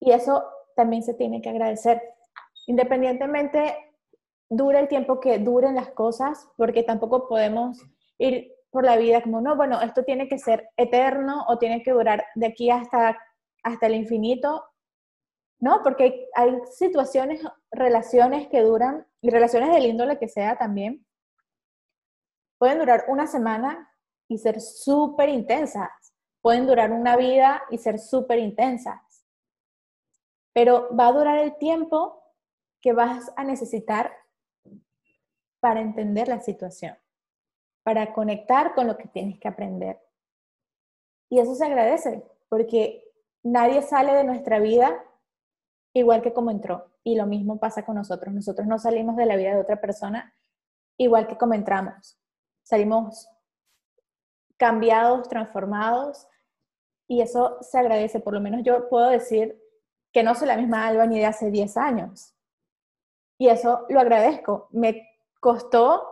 Y 0.00 0.10
eso 0.10 0.44
también 0.74 1.02
se 1.02 1.14
tiene 1.14 1.40
que 1.40 1.48
agradecer. 1.48 2.02
Independientemente 2.66 3.76
dure 4.48 4.80
el 4.80 4.88
tiempo 4.88 5.20
que 5.20 5.38
duren 5.38 5.76
las 5.76 5.90
cosas, 5.90 6.48
porque 6.56 6.82
tampoco 6.82 7.28
podemos 7.28 7.78
ir 8.18 8.52
por 8.70 8.84
la 8.84 8.96
vida 8.96 9.22
como, 9.22 9.40
no, 9.40 9.54
bueno, 9.54 9.80
esto 9.80 10.02
tiene 10.02 10.28
que 10.28 10.38
ser 10.38 10.68
eterno 10.76 11.44
o 11.46 11.58
tiene 11.58 11.82
que 11.82 11.92
durar 11.92 12.24
de 12.34 12.46
aquí 12.46 12.70
hasta, 12.70 13.18
hasta 13.62 13.86
el 13.86 13.94
infinito 13.94 14.64
¿no? 15.62 15.80
Porque 15.84 16.28
hay 16.34 16.58
situaciones, 16.72 17.40
relaciones 17.70 18.48
que 18.48 18.62
duran, 18.62 19.06
y 19.20 19.30
relaciones 19.30 19.72
del 19.72 19.86
índole 19.86 20.18
que 20.18 20.28
sea 20.28 20.58
también, 20.58 21.06
pueden 22.58 22.80
durar 22.80 23.04
una 23.06 23.28
semana 23.28 23.88
y 24.28 24.38
ser 24.38 24.60
súper 24.60 25.28
intensas, 25.28 25.88
pueden 26.40 26.66
durar 26.66 26.90
una 26.90 27.16
vida 27.16 27.62
y 27.70 27.78
ser 27.78 28.00
súper 28.00 28.40
intensas, 28.40 29.24
pero 30.52 30.88
va 30.96 31.06
a 31.06 31.12
durar 31.12 31.38
el 31.38 31.56
tiempo 31.58 32.20
que 32.80 32.92
vas 32.92 33.32
a 33.36 33.44
necesitar 33.44 34.12
para 35.60 35.80
entender 35.80 36.26
la 36.26 36.40
situación, 36.40 36.98
para 37.84 38.12
conectar 38.12 38.74
con 38.74 38.88
lo 38.88 38.96
que 38.96 39.06
tienes 39.06 39.38
que 39.38 39.46
aprender. 39.46 40.00
Y 41.30 41.38
eso 41.38 41.54
se 41.54 41.64
agradece, 41.64 42.24
porque 42.48 43.04
nadie 43.44 43.80
sale 43.82 44.12
de 44.12 44.24
nuestra 44.24 44.58
vida 44.58 45.04
igual 45.92 46.22
que 46.22 46.32
como 46.32 46.50
entró. 46.50 46.90
Y 47.04 47.16
lo 47.16 47.26
mismo 47.26 47.58
pasa 47.58 47.84
con 47.84 47.96
nosotros. 47.96 48.32
Nosotros 48.34 48.66
no 48.66 48.78
salimos 48.78 49.16
de 49.16 49.26
la 49.26 49.36
vida 49.36 49.54
de 49.54 49.60
otra 49.60 49.80
persona 49.80 50.34
igual 50.96 51.26
que 51.26 51.36
como 51.36 51.54
entramos. 51.54 52.18
Salimos 52.62 53.28
cambiados, 54.56 55.28
transformados, 55.28 56.28
y 57.08 57.20
eso 57.20 57.58
se 57.60 57.78
agradece. 57.78 58.20
Por 58.20 58.34
lo 58.34 58.40
menos 58.40 58.62
yo 58.62 58.88
puedo 58.88 59.08
decir 59.10 59.60
que 60.12 60.22
no 60.22 60.34
soy 60.34 60.48
la 60.48 60.56
misma 60.56 60.86
Alba 60.86 61.06
ni 61.06 61.18
de 61.18 61.26
hace 61.26 61.50
10 61.50 61.76
años. 61.76 62.34
Y 63.38 63.48
eso 63.48 63.86
lo 63.88 64.00
agradezco. 64.00 64.68
Me 64.70 65.08
costó, 65.40 66.06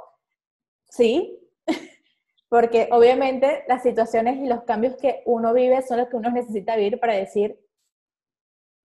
sí, 0.88 1.48
porque 2.48 2.88
obviamente 2.90 3.64
las 3.68 3.82
situaciones 3.82 4.38
y 4.38 4.46
los 4.46 4.64
cambios 4.64 4.96
que 4.96 5.22
uno 5.26 5.52
vive 5.52 5.82
son 5.82 5.98
los 5.98 6.08
que 6.08 6.16
uno 6.16 6.30
necesita 6.30 6.76
vivir 6.76 6.98
para 6.98 7.14
decir, 7.14 7.58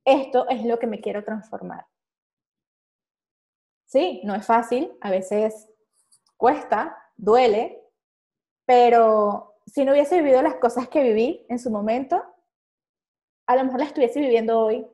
esto 0.06 0.48
es 0.50 0.64
lo 0.64 0.80
que 0.80 0.88
me 0.88 1.02
quiero 1.02 1.24
transformar. 1.24 1.86
Sí, 3.86 4.22
no 4.24 4.36
es 4.36 4.46
fácil, 4.46 4.92
a 5.02 5.10
veces 5.10 5.70
cuesta, 6.38 6.98
duele, 7.16 7.82
pero 8.66 9.56
si 9.66 9.84
no 9.84 9.94
hubiese 9.94 10.22
vivido 10.22 10.42
las 10.42 10.56
cosas 10.56 10.88
que 10.88 11.02
viví 11.02 11.46
en 11.50 11.60
su 11.60 11.72
momento, 11.72 12.24
a 13.48 13.56
lo 13.56 13.64
mejor 13.64 13.80
las 13.80 13.90
estuviese 13.90 14.20
viviendo 14.20 14.60
hoy, 14.60 14.86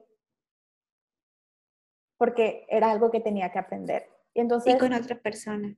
porque 2.17 2.65
era 2.69 2.91
algo 2.91 3.09
que 3.09 3.19
tenía 3.19 3.51
que 3.51 3.59
aprender. 3.59 4.07
Y, 4.33 4.41
entonces, 4.41 4.75
y 4.75 4.77
con 4.77 4.93
otra 4.93 5.19
persona. 5.19 5.75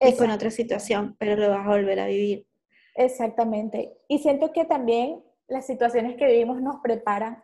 Y 0.00 0.16
con 0.16 0.30
otra 0.30 0.50
situación, 0.50 1.14
pero 1.18 1.36
lo 1.36 1.48
vas 1.48 1.66
a 1.66 1.70
volver 1.70 2.00
a 2.00 2.06
vivir. 2.06 2.46
Exactamente. 2.94 3.96
Y 4.08 4.18
siento 4.18 4.52
que 4.52 4.64
también 4.64 5.22
las 5.46 5.66
situaciones 5.66 6.16
que 6.16 6.26
vivimos 6.26 6.60
nos 6.60 6.80
preparan 6.80 7.43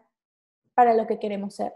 para 0.81 0.95
lo 0.95 1.07
que 1.07 1.19
queremos 1.19 1.57
ser. 1.57 1.75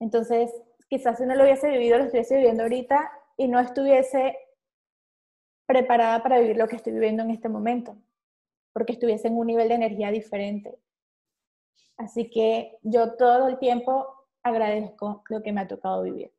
Entonces, 0.00 0.50
quizás 0.88 1.18
si 1.18 1.26
no 1.26 1.34
lo 1.34 1.42
hubiese 1.42 1.68
vivido, 1.68 1.98
lo 1.98 2.04
estuviese 2.04 2.36
viviendo 2.36 2.62
ahorita 2.62 3.12
y 3.36 3.46
no 3.46 3.60
estuviese 3.60 4.38
preparada 5.66 6.22
para 6.22 6.40
vivir 6.40 6.56
lo 6.56 6.66
que 6.66 6.76
estoy 6.76 6.94
viviendo 6.94 7.22
en 7.22 7.30
este 7.30 7.50
momento, 7.50 7.98
porque 8.72 8.94
estuviese 8.94 9.28
en 9.28 9.36
un 9.36 9.48
nivel 9.48 9.68
de 9.68 9.74
energía 9.74 10.10
diferente. 10.10 10.78
Así 11.98 12.30
que 12.30 12.78
yo 12.80 13.16
todo 13.16 13.48
el 13.48 13.58
tiempo 13.58 14.06
agradezco 14.42 15.22
lo 15.28 15.42
que 15.42 15.52
me 15.52 15.60
ha 15.60 15.68
tocado 15.68 16.02
vivir. 16.02 16.32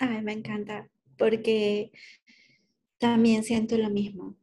Ay, 0.00 0.20
me 0.20 0.34
encanta, 0.34 0.90
porque 1.16 1.92
también 2.98 3.42
siento 3.42 3.78
lo 3.78 3.88
mismo. 3.88 4.36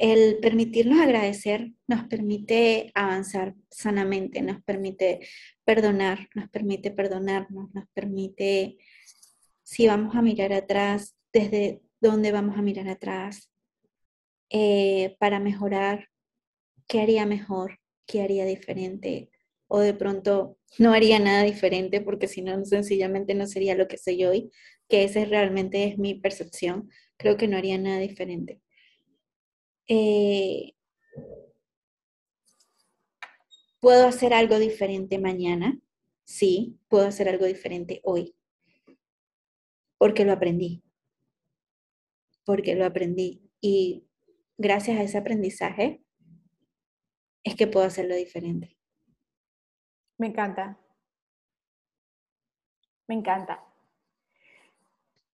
El 0.00 0.38
permitirnos 0.38 0.98
agradecer 0.98 1.72
nos 1.86 2.04
permite 2.04 2.90
avanzar 2.94 3.54
sanamente, 3.70 4.40
nos 4.40 4.62
permite 4.62 5.20
perdonar, 5.62 6.26
nos 6.34 6.48
permite 6.48 6.90
perdonarnos, 6.90 7.74
nos 7.74 7.84
permite, 7.92 8.78
si 9.62 9.86
vamos 9.86 10.16
a 10.16 10.22
mirar 10.22 10.54
atrás, 10.54 11.18
desde 11.34 11.82
dónde 12.00 12.32
vamos 12.32 12.56
a 12.56 12.62
mirar 12.62 12.88
atrás 12.88 13.52
eh, 14.48 15.16
para 15.18 15.38
mejorar, 15.38 16.08
qué 16.88 17.02
haría 17.02 17.26
mejor, 17.26 17.78
qué 18.06 18.22
haría 18.22 18.46
diferente, 18.46 19.28
o 19.68 19.80
de 19.80 19.92
pronto 19.92 20.56
no 20.78 20.94
haría 20.94 21.18
nada 21.18 21.42
diferente 21.42 22.00
porque 22.00 22.26
si 22.26 22.40
no, 22.40 22.64
sencillamente 22.64 23.34
no 23.34 23.46
sería 23.46 23.74
lo 23.74 23.86
que 23.86 23.98
soy 23.98 24.24
hoy, 24.24 24.50
que 24.88 25.04
esa 25.04 25.22
realmente 25.26 25.84
es 25.84 25.98
mi 25.98 26.14
percepción, 26.14 26.88
creo 27.18 27.36
que 27.36 27.48
no 27.48 27.58
haría 27.58 27.76
nada 27.76 27.98
diferente. 27.98 28.62
Eh, 29.92 30.72
¿Puedo 33.80 34.06
hacer 34.06 34.32
algo 34.32 34.58
diferente 34.58 35.18
mañana? 35.18 35.78
Sí, 36.24 36.78
puedo 36.88 37.06
hacer 37.06 37.28
algo 37.28 37.44
diferente 37.44 38.00
hoy, 38.04 38.36
porque 39.98 40.24
lo 40.24 40.32
aprendí 40.32 40.82
porque 42.50 42.74
lo 42.74 42.84
aprendí 42.84 43.48
y 43.60 44.08
gracias 44.58 44.98
a 44.98 45.02
ese 45.02 45.18
aprendizaje 45.18 46.02
es 47.44 47.54
que 47.54 47.68
puedo 47.68 47.86
hacerlo 47.86 48.16
diferente. 48.16 48.76
Me 50.18 50.26
encanta. 50.26 50.76
Me 53.06 53.14
encanta. 53.14 53.64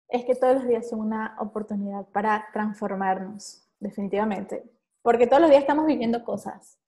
Es 0.09 0.27
que 0.27 0.35
todos 0.35 0.57
los 0.57 0.69
días 0.69 0.91
son 0.91 1.01
una 1.01 1.37
oportunidad 1.41 2.07
para 2.09 2.49
transformarnos, 2.53 3.66
definitivamente. 3.81 4.65
Porque 5.03 5.27
todos 5.27 5.41
los 5.41 5.51
días 5.51 5.63
estamos 5.63 5.87
viviendo 5.87 6.25
cosas. 6.25 6.79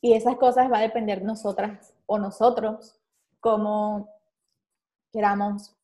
Y 0.00 0.14
esas 0.14 0.36
cosas 0.36 0.70
va 0.70 0.78
a 0.78 0.82
depender 0.82 1.20
de 1.20 1.26
nosotras 1.26 1.94
o 2.06 2.18
nosotros, 2.18 3.00
cómo 3.40 4.08
queramos 5.12 5.76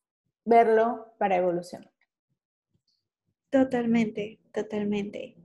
verlo 0.45 1.13
para 1.17 1.37
evolucionar. 1.37 1.91
Totalmente, 3.49 4.39
totalmente. 4.53 5.35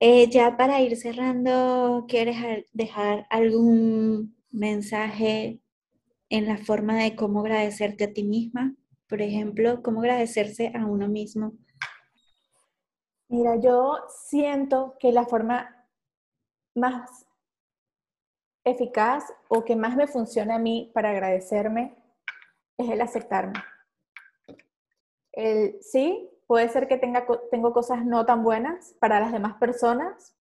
Eh, 0.00 0.28
ya 0.28 0.56
para 0.56 0.80
ir 0.82 0.96
cerrando, 0.96 2.04
¿quieres 2.08 2.36
dejar 2.72 3.26
algún 3.30 4.36
mensaje 4.50 5.60
en 6.28 6.46
la 6.46 6.58
forma 6.58 6.96
de 6.96 7.16
cómo 7.16 7.40
agradecerte 7.40 8.04
a 8.04 8.12
ti 8.12 8.24
misma? 8.24 8.76
Por 9.08 9.22
ejemplo, 9.22 9.82
cómo 9.82 10.00
agradecerse 10.00 10.72
a 10.74 10.86
uno 10.86 11.08
mismo. 11.08 11.54
Mira, 13.36 13.56
yo 13.56 13.96
siento 14.08 14.96
que 15.00 15.10
la 15.10 15.24
forma 15.24 15.88
más 16.76 17.26
eficaz 18.62 19.24
o 19.48 19.64
que 19.64 19.74
más 19.74 19.96
me 19.96 20.06
funciona 20.06 20.54
a 20.54 20.60
mí 20.60 20.92
para 20.94 21.10
agradecerme 21.10 21.96
es 22.78 22.88
el 22.88 23.00
aceptarme. 23.00 23.54
El 25.32 25.82
sí, 25.82 26.30
puede 26.46 26.68
ser 26.68 26.86
que 26.86 26.96
tenga, 26.96 27.26
tengo 27.50 27.72
cosas 27.72 28.06
no 28.06 28.24
tan 28.24 28.44
buenas 28.44 28.94
para 29.00 29.18
las 29.18 29.32
demás 29.32 29.54
personas, 29.54 30.36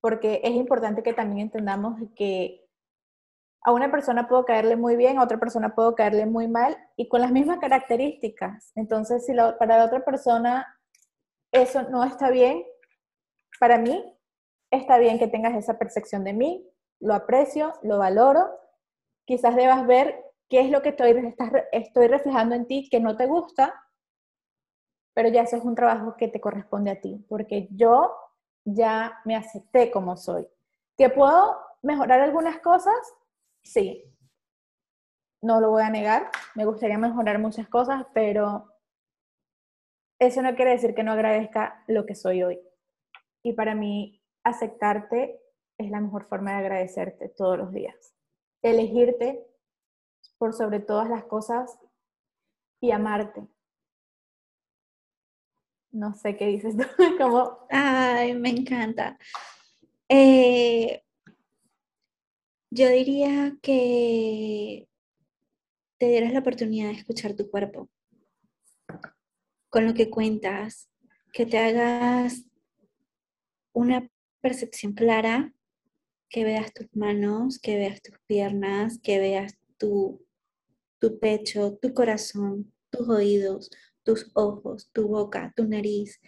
porque 0.00 0.40
es 0.42 0.54
importante 0.54 1.04
que 1.04 1.12
también 1.12 1.38
entendamos 1.38 2.00
que 2.16 2.68
a 3.62 3.70
una 3.70 3.92
persona 3.92 4.26
puedo 4.26 4.44
caerle 4.44 4.74
muy 4.74 4.96
bien, 4.96 5.18
a 5.18 5.22
otra 5.22 5.38
persona 5.38 5.76
puedo 5.76 5.94
caerle 5.94 6.26
muy 6.26 6.48
mal 6.48 6.76
y 6.96 7.08
con 7.08 7.20
las 7.20 7.30
mismas 7.30 7.60
características. 7.60 8.72
Entonces, 8.74 9.24
si 9.24 9.34
para 9.56 9.78
la 9.78 9.84
otra 9.84 10.04
persona 10.04 10.73
eso 11.54 11.82
no 11.84 12.04
está 12.04 12.30
bien, 12.30 12.64
para 13.58 13.78
mí 13.78 14.04
está 14.70 14.98
bien 14.98 15.18
que 15.18 15.28
tengas 15.28 15.54
esa 15.54 15.78
percepción 15.78 16.24
de 16.24 16.32
mí, 16.32 16.68
lo 17.00 17.14
aprecio, 17.14 17.72
lo 17.82 17.98
valoro. 17.98 18.50
Quizás 19.24 19.56
debas 19.56 19.86
ver 19.86 20.22
qué 20.48 20.60
es 20.60 20.70
lo 20.70 20.82
que 20.82 20.90
estoy, 20.90 21.34
estoy 21.72 22.08
reflejando 22.08 22.54
en 22.54 22.66
ti 22.66 22.88
que 22.90 23.00
no 23.00 23.16
te 23.16 23.26
gusta 23.26 23.80
pero 25.14 25.28
ya 25.28 25.42
eso 25.42 25.56
es 25.56 25.64
un 25.64 25.76
trabajo 25.76 26.16
que 26.16 26.28
te 26.28 26.40
corresponde 26.40 26.90
a 26.90 27.00
ti, 27.00 27.24
porque 27.28 27.68
yo 27.70 28.14
ya 28.64 29.20
me 29.24 29.36
acepté 29.36 29.90
como 29.90 30.16
soy. 30.16 30.46
¿Que 30.98 31.08
puedo 31.08 31.56
mejorar 31.82 32.20
algunas 32.20 32.58
cosas? 32.58 32.94
Sí. 33.62 34.04
No 35.40 35.60
lo 35.60 35.70
voy 35.70 35.82
a 35.82 35.90
negar, 35.90 36.30
me 36.54 36.64
gustaría 36.64 36.98
mejorar 36.98 37.38
muchas 37.38 37.68
cosas, 37.68 38.04
pero 38.12 38.73
eso 40.18 40.42
no 40.42 40.54
quiere 40.54 40.72
decir 40.72 40.94
que 40.94 41.02
no 41.02 41.12
agradezca 41.12 41.84
lo 41.86 42.06
que 42.06 42.14
soy 42.14 42.42
hoy. 42.42 42.60
Y 43.42 43.52
para 43.52 43.74
mí, 43.74 44.22
aceptarte 44.44 45.40
es 45.78 45.90
la 45.90 46.00
mejor 46.00 46.26
forma 46.28 46.52
de 46.52 46.58
agradecerte 46.58 47.28
todos 47.28 47.58
los 47.58 47.72
días. 47.72 48.14
Elegirte 48.62 49.44
por 50.38 50.52
sobre 50.52 50.80
todas 50.80 51.08
las 51.08 51.24
cosas 51.24 51.78
y 52.80 52.90
amarte. 52.90 53.46
No 55.90 56.14
sé 56.14 56.36
qué 56.36 56.46
dices 56.46 56.76
tú, 56.76 56.84
como... 57.18 57.66
Ay, 57.70 58.34
me 58.34 58.50
encanta. 58.50 59.18
Eh, 60.08 61.02
yo 62.70 62.88
diría 62.88 63.56
que 63.62 64.88
te 65.98 66.08
dieras 66.08 66.32
la 66.32 66.40
oportunidad 66.40 66.88
de 66.88 66.98
escuchar 66.98 67.34
tu 67.34 67.48
cuerpo 67.50 67.88
con 69.74 69.86
lo 69.86 69.94
que 69.94 70.08
cuentas, 70.08 70.88
que 71.32 71.46
te 71.46 71.58
hagas 71.58 72.44
una 73.72 74.08
percepción 74.40 74.92
clara, 74.92 75.52
que 76.28 76.44
veas 76.44 76.72
tus 76.72 76.86
manos, 76.94 77.58
que 77.58 77.74
veas 77.74 78.00
tus 78.00 78.16
piernas, 78.28 79.00
que 79.00 79.18
veas 79.18 79.58
tu, 79.76 80.24
tu 81.00 81.18
pecho, 81.18 81.76
tu 81.82 81.92
corazón, 81.92 82.72
tus 82.88 83.08
oídos, 83.08 83.68
tus 84.04 84.30
ojos, 84.34 84.90
tu 84.92 85.08
boca, 85.08 85.52
tu 85.56 85.66
nariz 85.66 86.20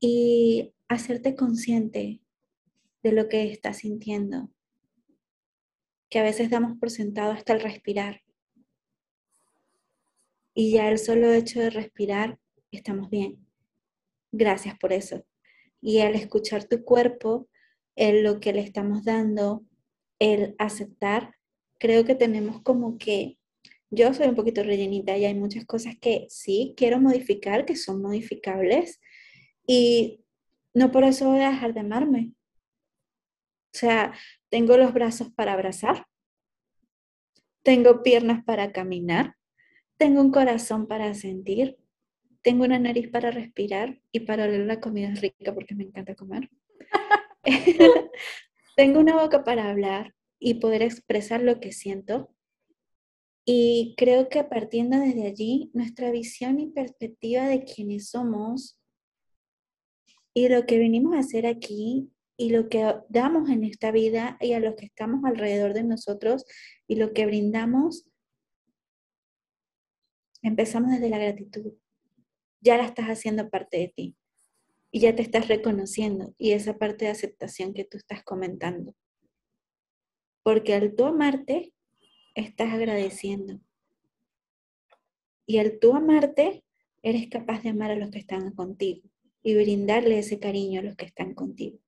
y 0.00 0.74
hacerte 0.88 1.36
consciente 1.36 2.20
de 3.04 3.12
lo 3.12 3.28
que 3.28 3.44
estás 3.44 3.76
sintiendo, 3.76 4.50
que 6.10 6.18
a 6.18 6.24
veces 6.24 6.50
damos 6.50 6.76
por 6.80 6.90
sentado 6.90 7.30
hasta 7.30 7.52
el 7.52 7.60
respirar. 7.60 8.22
Y 10.52 10.72
ya 10.72 10.90
el 10.90 10.98
solo 10.98 11.32
hecho 11.32 11.60
de 11.60 11.70
respirar, 11.70 12.41
estamos 12.76 13.10
bien. 13.10 13.46
Gracias 14.32 14.76
por 14.78 14.92
eso. 14.92 15.24
Y 15.80 16.00
al 16.00 16.14
escuchar 16.14 16.64
tu 16.64 16.84
cuerpo, 16.84 17.48
en 17.96 18.22
lo 18.22 18.40
que 18.40 18.52
le 18.52 18.60
estamos 18.60 19.04
dando, 19.04 19.64
el 20.18 20.54
aceptar, 20.58 21.34
creo 21.78 22.04
que 22.04 22.14
tenemos 22.14 22.62
como 22.62 22.98
que, 22.98 23.38
yo 23.90 24.14
soy 24.14 24.28
un 24.28 24.34
poquito 24.34 24.62
rellenita 24.62 25.16
y 25.18 25.26
hay 25.26 25.34
muchas 25.34 25.66
cosas 25.66 25.96
que 26.00 26.26
sí 26.30 26.74
quiero 26.76 27.00
modificar, 27.00 27.66
que 27.66 27.76
son 27.76 28.00
modificables, 28.00 29.00
y 29.66 30.24
no 30.74 30.90
por 30.90 31.04
eso 31.04 31.28
voy 31.28 31.40
a 31.40 31.50
dejar 31.50 31.74
de 31.74 31.80
amarme. 31.80 32.32
O 33.74 33.78
sea, 33.78 34.14
tengo 34.48 34.76
los 34.76 34.94
brazos 34.94 35.30
para 35.32 35.52
abrazar, 35.52 36.06
tengo 37.62 38.02
piernas 38.02 38.44
para 38.44 38.72
caminar, 38.72 39.36
tengo 39.98 40.20
un 40.20 40.30
corazón 40.30 40.86
para 40.86 41.14
sentir, 41.14 41.76
tengo 42.42 42.64
una 42.64 42.78
nariz 42.78 43.08
para 43.08 43.30
respirar 43.30 44.00
y 44.12 44.20
para 44.20 44.44
oler 44.44 44.66
la 44.66 44.80
comida 44.80 45.10
rica 45.14 45.54
porque 45.54 45.74
me 45.74 45.84
encanta 45.84 46.14
comer. 46.14 46.50
tengo 48.76 49.00
una 49.00 49.16
boca 49.16 49.44
para 49.44 49.70
hablar 49.70 50.14
y 50.38 50.54
poder 50.54 50.82
expresar 50.82 51.42
lo 51.42 51.60
que 51.60 51.72
siento. 51.72 52.34
Y 53.44 53.94
creo 53.96 54.28
que 54.28 54.44
partiendo 54.44 54.98
desde 54.98 55.26
allí, 55.26 55.70
nuestra 55.74 56.10
visión 56.10 56.60
y 56.60 56.68
perspectiva 56.68 57.46
de 57.46 57.64
quiénes 57.64 58.10
somos 58.10 58.78
y 60.34 60.48
lo 60.48 60.64
que 60.64 60.78
venimos 60.78 61.16
a 61.16 61.20
hacer 61.20 61.46
aquí 61.46 62.10
y 62.36 62.50
lo 62.50 62.68
que 62.68 62.94
damos 63.08 63.50
en 63.50 63.64
esta 63.64 63.90
vida 63.90 64.38
y 64.40 64.52
a 64.52 64.60
los 64.60 64.74
que 64.76 64.86
estamos 64.86 65.24
alrededor 65.24 65.74
de 65.74 65.82
nosotros 65.82 66.44
y 66.86 66.96
lo 66.96 67.12
que 67.12 67.26
brindamos, 67.26 68.06
empezamos 70.42 70.92
desde 70.92 71.10
la 71.10 71.18
gratitud. 71.18 71.74
Ya 72.62 72.78
la 72.78 72.84
estás 72.84 73.08
haciendo 73.08 73.50
parte 73.50 73.76
de 73.76 73.88
ti 73.88 74.16
y 74.90 75.00
ya 75.00 75.14
te 75.14 75.20
estás 75.20 75.48
reconociendo 75.48 76.34
y 76.38 76.52
esa 76.52 76.78
parte 76.78 77.04
de 77.04 77.10
aceptación 77.10 77.74
que 77.74 77.84
tú 77.84 77.98
estás 77.98 78.22
comentando. 78.22 78.94
Porque 80.42 80.74
al 80.74 80.94
tú 80.94 81.04
amarte, 81.04 81.74
estás 82.34 82.72
agradeciendo. 82.72 83.60
Y 85.44 85.58
al 85.58 85.78
tú 85.78 85.94
amarte, 85.94 86.64
eres 87.02 87.28
capaz 87.28 87.62
de 87.62 87.70
amar 87.70 87.90
a 87.90 87.96
los 87.96 88.10
que 88.10 88.18
están 88.18 88.52
contigo 88.54 89.08
y 89.42 89.54
brindarle 89.54 90.18
ese 90.18 90.38
cariño 90.38 90.80
a 90.80 90.84
los 90.84 90.96
que 90.96 91.04
están 91.04 91.34
contigo. 91.34 91.78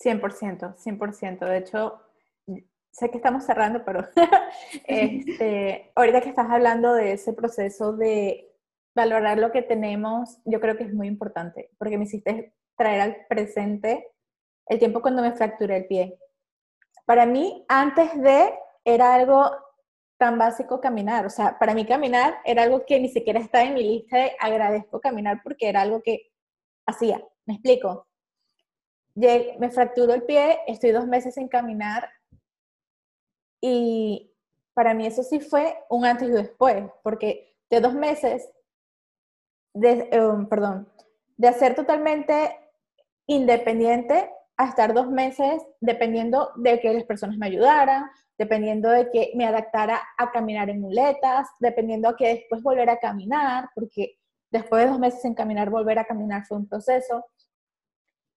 100%, 0.00 0.76
100%. 0.76 1.46
De 1.46 1.58
hecho, 1.58 2.00
sé 2.92 3.10
que 3.10 3.16
estamos 3.16 3.44
cerrando, 3.44 3.84
pero 3.84 4.06
este, 4.86 5.92
ahorita 5.94 6.20
que 6.20 6.30
estás 6.30 6.50
hablando 6.50 6.94
de 6.94 7.12
ese 7.12 7.32
proceso 7.32 7.92
de 7.92 8.52
valorar 8.94 9.38
lo 9.38 9.52
que 9.52 9.62
tenemos, 9.62 10.38
yo 10.44 10.60
creo 10.60 10.76
que 10.76 10.84
es 10.84 10.92
muy 10.92 11.06
importante, 11.06 11.70
porque 11.78 11.98
me 11.98 12.04
hiciste 12.04 12.54
traer 12.76 13.00
al 13.00 13.26
presente 13.28 14.08
el 14.66 14.78
tiempo 14.78 15.02
cuando 15.02 15.22
me 15.22 15.32
fracturé 15.32 15.76
el 15.76 15.86
pie. 15.86 16.18
Para 17.06 17.26
mí, 17.26 17.64
antes 17.68 18.20
de, 18.20 18.52
era 18.84 19.14
algo 19.14 19.50
tan 20.20 20.38
básico 20.38 20.80
caminar. 20.80 21.26
O 21.26 21.30
sea, 21.30 21.58
para 21.58 21.74
mí 21.74 21.86
caminar 21.86 22.38
era 22.44 22.62
algo 22.62 22.84
que 22.84 23.00
ni 23.00 23.08
siquiera 23.08 23.40
estaba 23.40 23.64
en 23.64 23.74
mi 23.74 23.82
lista 23.82 24.18
de 24.18 24.36
agradezco 24.38 25.00
caminar 25.00 25.40
porque 25.42 25.68
era 25.68 25.80
algo 25.80 26.02
que 26.02 26.30
hacía. 26.86 27.22
¿Me 27.46 27.54
explico? 27.54 28.06
me 29.16 29.70
fracturó 29.70 30.14
el 30.14 30.22
pie, 30.22 30.60
estoy 30.66 30.92
dos 30.92 31.06
meses 31.06 31.34
sin 31.34 31.48
caminar 31.48 32.08
y 33.60 34.32
para 34.74 34.94
mí 34.94 35.06
eso 35.06 35.22
sí 35.22 35.40
fue 35.40 35.76
un 35.88 36.04
antes 36.04 36.28
y 36.28 36.32
después, 36.32 36.84
porque 37.02 37.56
de 37.68 37.80
dos 37.80 37.94
meses, 37.94 38.48
de, 39.74 40.08
um, 40.18 40.46
perdón, 40.46 40.88
de 41.36 41.48
hacer 41.48 41.74
totalmente 41.74 42.56
independiente 43.26 44.30
a 44.56 44.68
estar 44.68 44.92
dos 44.92 45.10
meses 45.10 45.62
dependiendo 45.80 46.52
de 46.56 46.80
que 46.80 46.92
las 46.92 47.04
personas 47.04 47.36
me 47.38 47.46
ayudaran, 47.46 48.10
dependiendo 48.36 48.88
de 48.90 49.10
que 49.10 49.32
me 49.34 49.46
adaptara 49.46 50.00
a 50.16 50.32
caminar 50.32 50.70
en 50.70 50.80
muletas, 50.80 51.46
dependiendo 51.58 52.08
a 52.08 52.16
que 52.16 52.28
después 52.28 52.62
volver 52.62 52.88
a 52.90 52.98
caminar, 52.98 53.68
porque 53.74 54.18
después 54.50 54.82
de 54.82 54.90
dos 54.90 54.98
meses 54.98 55.20
sin 55.22 55.34
caminar, 55.34 55.68
volver 55.70 55.98
a 55.98 56.06
caminar 56.06 56.46
fue 56.46 56.56
un 56.56 56.66
proceso. 56.66 57.26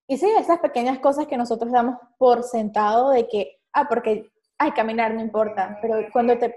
Y 0.07 0.17
sí, 0.17 0.29
esas 0.37 0.59
pequeñas 0.59 0.99
cosas 0.99 1.27
que 1.27 1.37
nosotros 1.37 1.71
damos 1.71 1.97
por 2.17 2.43
sentado 2.43 3.11
de 3.11 3.27
que, 3.27 3.61
ah, 3.71 3.87
porque, 3.87 4.32
ay, 4.57 4.71
caminar 4.71 5.13
no 5.13 5.21
importa, 5.21 5.77
pero 5.81 6.07
cuando 6.11 6.37
te 6.37 6.55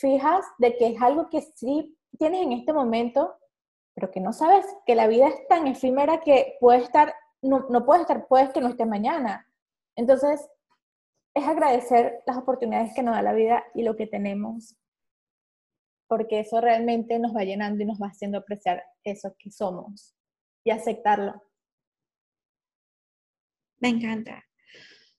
fijas 0.00 0.44
de 0.58 0.76
que 0.76 0.88
es 0.88 1.02
algo 1.02 1.28
que 1.28 1.42
sí 1.42 1.96
tienes 2.18 2.42
en 2.42 2.52
este 2.52 2.72
momento, 2.72 3.36
pero 3.94 4.10
que 4.10 4.20
no 4.20 4.32
sabes 4.32 4.66
que 4.86 4.94
la 4.94 5.06
vida 5.06 5.28
es 5.28 5.46
tan 5.48 5.66
efímera 5.66 6.20
que 6.20 6.56
puede 6.60 6.78
estar, 6.82 7.14
no, 7.42 7.66
no 7.68 7.84
puede 7.84 8.02
estar, 8.02 8.26
puedes 8.26 8.50
que 8.50 8.60
no 8.60 8.68
esté 8.68 8.86
mañana. 8.86 9.46
Entonces, 9.96 10.48
es 11.34 11.44
agradecer 11.44 12.22
las 12.26 12.36
oportunidades 12.36 12.92
que 12.94 13.02
nos 13.02 13.14
da 13.14 13.22
la 13.22 13.32
vida 13.32 13.64
y 13.74 13.82
lo 13.82 13.96
que 13.96 14.06
tenemos, 14.06 14.76
porque 16.08 16.40
eso 16.40 16.60
realmente 16.60 17.18
nos 17.18 17.34
va 17.34 17.44
llenando 17.44 17.82
y 17.82 17.86
nos 17.86 18.00
va 18.00 18.08
haciendo 18.08 18.38
apreciar 18.38 18.84
eso 19.04 19.34
que 19.38 19.50
somos 19.50 20.14
y 20.64 20.70
aceptarlo. 20.70 21.42
Me 23.80 23.88
encanta. 23.88 24.44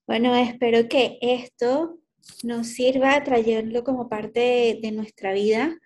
Bueno, 0.07 0.36
espero 0.36 0.88
que 0.88 1.17
esto 1.21 1.99
nos 2.43 2.67
sirva 2.67 3.23
trayendo 3.23 3.83
como 3.83 4.09
parte 4.09 4.79
de 4.81 4.91
nuestra 4.91 5.33
vida, 5.33 5.79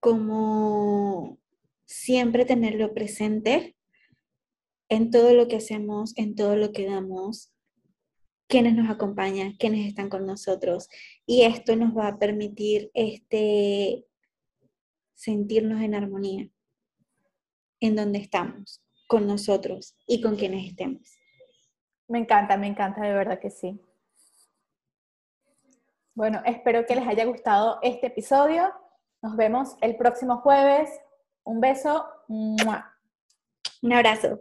como 0.00 1.38
siempre 1.84 2.44
tenerlo 2.44 2.92
presente 2.94 3.76
en 4.88 5.10
todo 5.10 5.34
lo 5.34 5.48
que 5.48 5.56
hacemos, 5.56 6.16
en 6.16 6.34
todo 6.34 6.56
lo 6.56 6.72
que 6.72 6.86
damos, 6.86 7.52
quienes 8.46 8.74
nos 8.74 8.90
acompañan, 8.90 9.56
quienes 9.56 9.86
están 9.86 10.08
con 10.08 10.26
nosotros. 10.26 10.88
Y 11.26 11.42
esto 11.42 11.76
nos 11.76 11.96
va 11.96 12.08
a 12.08 12.18
permitir 12.18 12.90
este, 12.94 14.04
sentirnos 15.14 15.82
en 15.82 15.94
armonía 15.94 16.48
en 17.80 17.96
donde 17.96 18.18
estamos, 18.18 18.82
con 19.06 19.26
nosotros 19.26 19.96
y 20.06 20.20
con 20.20 20.36
quienes 20.36 20.66
estemos. 20.66 21.18
Me 22.08 22.18
encanta, 22.18 22.56
me 22.56 22.66
encanta, 22.66 23.02
de 23.02 23.12
verdad 23.12 23.40
que 23.40 23.50
sí. 23.50 23.80
Bueno, 26.14 26.40
espero 26.44 26.86
que 26.86 26.94
les 26.94 27.06
haya 27.06 27.24
gustado 27.24 27.80
este 27.82 28.06
episodio. 28.06 28.72
Nos 29.20 29.36
vemos 29.36 29.76
el 29.80 29.96
próximo 29.96 30.38
jueves. 30.38 30.88
Un 31.42 31.60
beso. 31.60 32.06
Un 32.28 33.92
abrazo. 33.92 34.38